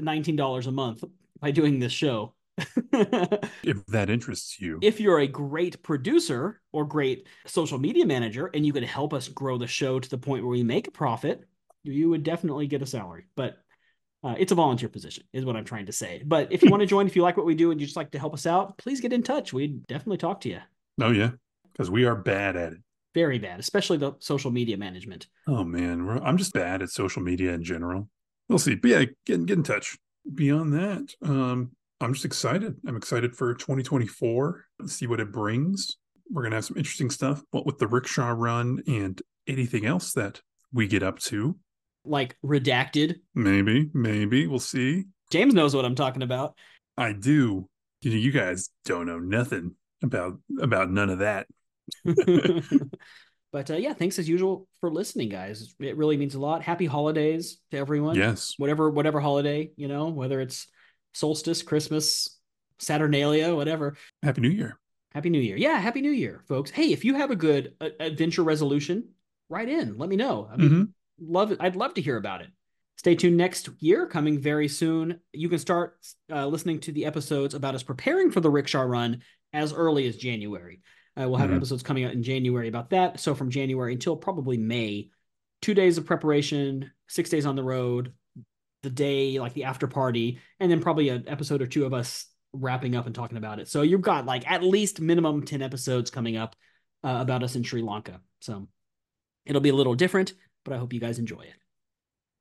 nineteen 0.00 0.36
dollars 0.36 0.66
a 0.66 0.72
month 0.72 1.04
by 1.40 1.50
doing 1.50 1.78
this 1.78 1.92
show. 1.92 2.34
If 3.64 3.84
that 3.86 4.08
interests 4.08 4.60
you, 4.60 4.78
if 4.82 5.00
you're 5.00 5.18
a 5.18 5.26
great 5.26 5.82
producer 5.82 6.60
or 6.70 6.84
great 6.84 7.26
social 7.46 7.78
media 7.78 8.06
manager 8.06 8.50
and 8.54 8.64
you 8.64 8.72
could 8.72 8.84
help 8.84 9.12
us 9.12 9.26
grow 9.26 9.58
the 9.58 9.66
show 9.66 9.98
to 9.98 10.08
the 10.08 10.18
point 10.18 10.44
where 10.44 10.52
we 10.52 10.62
make 10.62 10.86
a 10.86 10.92
profit, 10.92 11.48
you 11.82 12.10
would 12.10 12.22
definitely 12.22 12.68
get 12.68 12.82
a 12.82 12.86
salary. 12.86 13.24
But 13.34 13.56
uh, 14.24 14.34
it's 14.38 14.52
a 14.52 14.54
volunteer 14.54 14.88
position, 14.88 15.24
is 15.34 15.44
what 15.44 15.54
I'm 15.54 15.64
trying 15.66 15.86
to 15.86 15.92
say. 15.92 16.22
But 16.24 16.50
if 16.50 16.62
you 16.62 16.70
want 16.70 16.80
to 16.80 16.86
join, 16.86 17.06
if 17.06 17.14
you 17.14 17.22
like 17.22 17.36
what 17.36 17.44
we 17.44 17.54
do 17.54 17.70
and 17.70 17.80
you 17.80 17.86
just 17.86 17.96
like 17.96 18.10
to 18.12 18.18
help 18.18 18.32
us 18.32 18.46
out, 18.46 18.78
please 18.78 19.00
get 19.00 19.12
in 19.12 19.22
touch. 19.22 19.52
We'd 19.52 19.86
definitely 19.86 20.16
talk 20.16 20.40
to 20.42 20.48
you. 20.48 20.60
oh 21.00 21.10
yeah, 21.10 21.32
because 21.72 21.90
we 21.90 22.04
are 22.06 22.16
bad 22.16 22.56
at 22.56 22.72
it. 22.72 22.78
Very 23.14 23.38
bad, 23.38 23.60
especially 23.60 23.98
the 23.98 24.14
social 24.18 24.50
media 24.50 24.76
management. 24.76 25.28
Oh 25.46 25.62
man, 25.62 26.06
we're, 26.06 26.16
I'm 26.18 26.38
just 26.38 26.54
bad 26.54 26.82
at 26.82 26.88
social 26.88 27.22
media 27.22 27.52
in 27.52 27.62
general. 27.62 28.08
We'll 28.48 28.58
see. 28.58 28.74
But 28.74 28.90
yeah, 28.90 29.04
get 29.26 29.46
get 29.46 29.58
in 29.58 29.62
touch. 29.62 29.96
beyond 30.34 30.72
that, 30.72 31.14
um, 31.22 31.72
I'm 32.00 32.14
just 32.14 32.24
excited. 32.24 32.74
I'm 32.86 32.96
excited 32.96 33.36
for 33.36 33.54
2024. 33.54 34.64
See 34.86 35.06
what 35.06 35.20
it 35.20 35.32
brings. 35.32 35.96
We're 36.30 36.42
gonna 36.42 36.56
have 36.56 36.64
some 36.64 36.78
interesting 36.78 37.10
stuff, 37.10 37.42
but 37.52 37.66
with 37.66 37.78
the 37.78 37.86
rickshaw 37.86 38.30
run 38.30 38.82
and 38.86 39.20
anything 39.46 39.84
else 39.84 40.12
that 40.14 40.40
we 40.72 40.86
get 40.88 41.02
up 41.02 41.18
to. 41.20 41.56
Like 42.04 42.36
redacted. 42.44 43.16
Maybe, 43.34 43.90
maybe 43.94 44.46
we'll 44.46 44.58
see. 44.58 45.04
James 45.30 45.54
knows 45.54 45.74
what 45.74 45.84
I'm 45.84 45.94
talking 45.94 46.22
about. 46.22 46.54
I 46.96 47.12
do. 47.12 47.68
You 48.02 48.10
know, 48.10 48.16
you 48.16 48.30
guys 48.30 48.70
don't 48.84 49.06
know 49.06 49.18
nothing 49.18 49.74
about 50.02 50.38
about 50.60 50.90
none 50.90 51.10
of 51.10 51.20
that. 51.20 51.46
but 53.52 53.70
uh, 53.70 53.76
yeah, 53.76 53.94
thanks 53.94 54.18
as 54.18 54.28
usual 54.28 54.68
for 54.80 54.90
listening, 54.90 55.28
guys. 55.28 55.74
It 55.80 55.96
really 55.96 56.16
means 56.16 56.34
a 56.34 56.40
lot. 56.40 56.62
Happy 56.62 56.86
holidays 56.86 57.58
to 57.70 57.78
everyone. 57.78 58.16
Yes. 58.16 58.54
Whatever 58.58 58.90
whatever 58.90 59.20
holiday, 59.20 59.70
you 59.76 59.88
know, 59.88 60.08
whether 60.08 60.40
it's 60.40 60.66
solstice, 61.14 61.62
Christmas, 61.62 62.38
Saturnalia, 62.78 63.54
whatever. 63.54 63.96
Happy 64.22 64.40
New 64.40 64.50
Year. 64.50 64.78
Happy 65.12 65.30
New 65.30 65.40
Year. 65.40 65.56
Yeah, 65.56 65.78
Happy 65.78 66.00
New 66.00 66.10
Year, 66.10 66.42
folks. 66.48 66.70
Hey, 66.70 66.92
if 66.92 67.04
you 67.04 67.14
have 67.14 67.30
a 67.30 67.36
good 67.36 67.74
uh, 67.80 67.90
adventure 68.00 68.42
resolution, 68.42 69.10
write 69.48 69.68
in. 69.68 69.96
Let 69.96 70.08
me 70.08 70.16
know. 70.16 70.48
I 70.52 70.56
mean, 70.56 70.68
mm-hmm. 70.68 70.84
Love 71.20 71.52
it. 71.52 71.58
I'd 71.60 71.76
love 71.76 71.94
to 71.94 72.02
hear 72.02 72.16
about 72.16 72.40
it. 72.40 72.48
Stay 72.96 73.14
tuned 73.14 73.36
next 73.36 73.68
year, 73.80 74.06
coming 74.06 74.38
very 74.38 74.68
soon. 74.68 75.20
You 75.32 75.48
can 75.48 75.58
start 75.58 75.98
uh, 76.32 76.46
listening 76.46 76.80
to 76.80 76.92
the 76.92 77.06
episodes 77.06 77.54
about 77.54 77.74
us 77.74 77.82
preparing 77.82 78.30
for 78.30 78.40
the 78.40 78.50
rickshaw 78.50 78.82
run 78.82 79.22
as 79.52 79.72
early 79.72 80.06
as 80.06 80.16
January. 80.16 80.80
Uh, 81.20 81.28
we'll 81.28 81.38
have 81.38 81.48
mm-hmm. 81.48 81.56
episodes 81.56 81.82
coming 81.82 82.04
out 82.04 82.12
in 82.12 82.22
January 82.22 82.68
about 82.68 82.90
that. 82.90 83.20
So 83.20 83.34
from 83.34 83.50
January 83.50 83.92
until 83.92 84.16
probably 84.16 84.56
May, 84.56 85.10
two 85.60 85.74
days 85.74 85.98
of 85.98 86.06
preparation, 86.06 86.90
six 87.08 87.30
days 87.30 87.46
on 87.46 87.56
the 87.56 87.62
road, 87.62 88.12
the 88.82 88.90
day 88.90 89.38
like 89.38 89.54
the 89.54 89.64
after 89.64 89.86
party, 89.86 90.40
and 90.60 90.70
then 90.70 90.80
probably 90.80 91.08
an 91.08 91.24
episode 91.26 91.62
or 91.62 91.66
two 91.66 91.84
of 91.84 91.94
us 91.94 92.26
wrapping 92.52 92.94
up 92.94 93.06
and 93.06 93.14
talking 93.14 93.38
about 93.38 93.58
it. 93.58 93.68
So 93.68 93.82
you've 93.82 94.00
got 94.00 94.26
like 94.26 94.48
at 94.50 94.62
least 94.62 95.00
minimum 95.00 95.44
10 95.44 95.62
episodes 95.62 96.10
coming 96.10 96.36
up 96.36 96.54
uh, 97.02 97.18
about 97.20 97.42
us 97.42 97.56
in 97.56 97.62
Sri 97.62 97.82
Lanka. 97.82 98.20
So 98.40 98.68
it'll 99.44 99.60
be 99.60 99.70
a 99.70 99.74
little 99.74 99.94
different, 99.94 100.34
but 100.64 100.74
I 100.74 100.78
hope 100.78 100.92
you 100.92 101.00
guys 101.00 101.18
enjoy 101.18 101.42
it. 101.42 101.54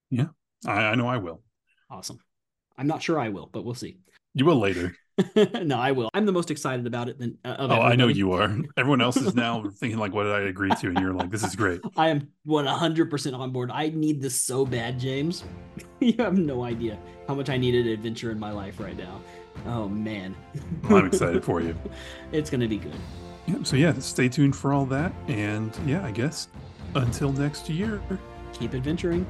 Yeah, 0.10 0.28
I, 0.66 0.88
I 0.88 0.96
know 0.96 1.08
I 1.08 1.18
will. 1.18 1.42
Awesome. 1.90 2.20
I'm 2.78 2.88
not 2.88 3.04
sure 3.04 3.20
I 3.20 3.30
will, 3.30 3.50
but 3.52 3.64
we'll 3.64 3.76
see. 3.76 3.98
You 4.34 4.46
will 4.46 4.60
later. 4.60 4.96
no, 5.62 5.78
I 5.78 5.92
will. 5.92 6.10
I'm 6.14 6.26
the 6.26 6.32
most 6.32 6.50
excited 6.50 6.88
about 6.88 7.08
it 7.08 7.20
than. 7.20 7.38
Uh, 7.46 7.56
oh, 7.60 7.64
everybody. 7.66 7.94
I 7.94 7.96
know 7.96 8.08
you 8.08 8.32
are. 8.32 8.58
Everyone 8.78 9.00
else 9.00 9.18
is 9.18 9.36
now 9.36 9.64
thinking 9.78 10.00
like, 10.00 10.12
"What 10.12 10.24
did 10.24 10.34
I 10.34 10.42
agree 10.42 10.72
to?" 10.72 10.88
And 10.88 11.00
you're 11.00 11.14
like, 11.14 11.30
"This 11.30 11.44
is 11.44 11.56
great." 11.56 11.82
I 11.98 12.10
am 12.10 12.30
100 12.46 13.12
percent 13.12 13.36
on 13.36 13.52
board. 13.52 13.70
I 13.72 13.90
need 13.90 14.22
this 14.22 14.40
so 14.42 14.66
bad, 14.66 15.00
James. 15.00 15.44
you 16.00 16.16
have 16.18 16.38
no 16.38 16.64
idea 16.64 16.98
how 17.28 17.36
much 17.36 17.50
I 17.50 17.58
needed 17.58 17.86
an 17.86 17.94
adventure 17.94 18.32
in 18.32 18.40
my 18.40 18.52
life 18.52 18.80
right 18.80 18.98
now. 18.98 19.22
Oh 19.68 19.88
man. 19.88 20.36
well, 20.84 20.98
I'm 20.98 21.06
excited 21.06 21.44
for 21.44 21.62
you. 21.62 21.78
It's 22.32 22.50
gonna 22.50 22.68
be 22.68 22.78
good. 22.78 22.96
Yeah. 23.46 23.62
So 23.62 23.76
yeah, 23.76 23.94
stay 24.00 24.30
tuned 24.30 24.56
for 24.56 24.74
all 24.74 24.88
that, 24.88 25.14
and 25.28 25.78
yeah, 25.86 26.04
I 26.04 26.10
guess 26.10 26.48
until 26.96 27.32
next 27.32 27.70
year. 27.70 28.02
Keep 28.54 28.74
adventuring. 28.76 29.26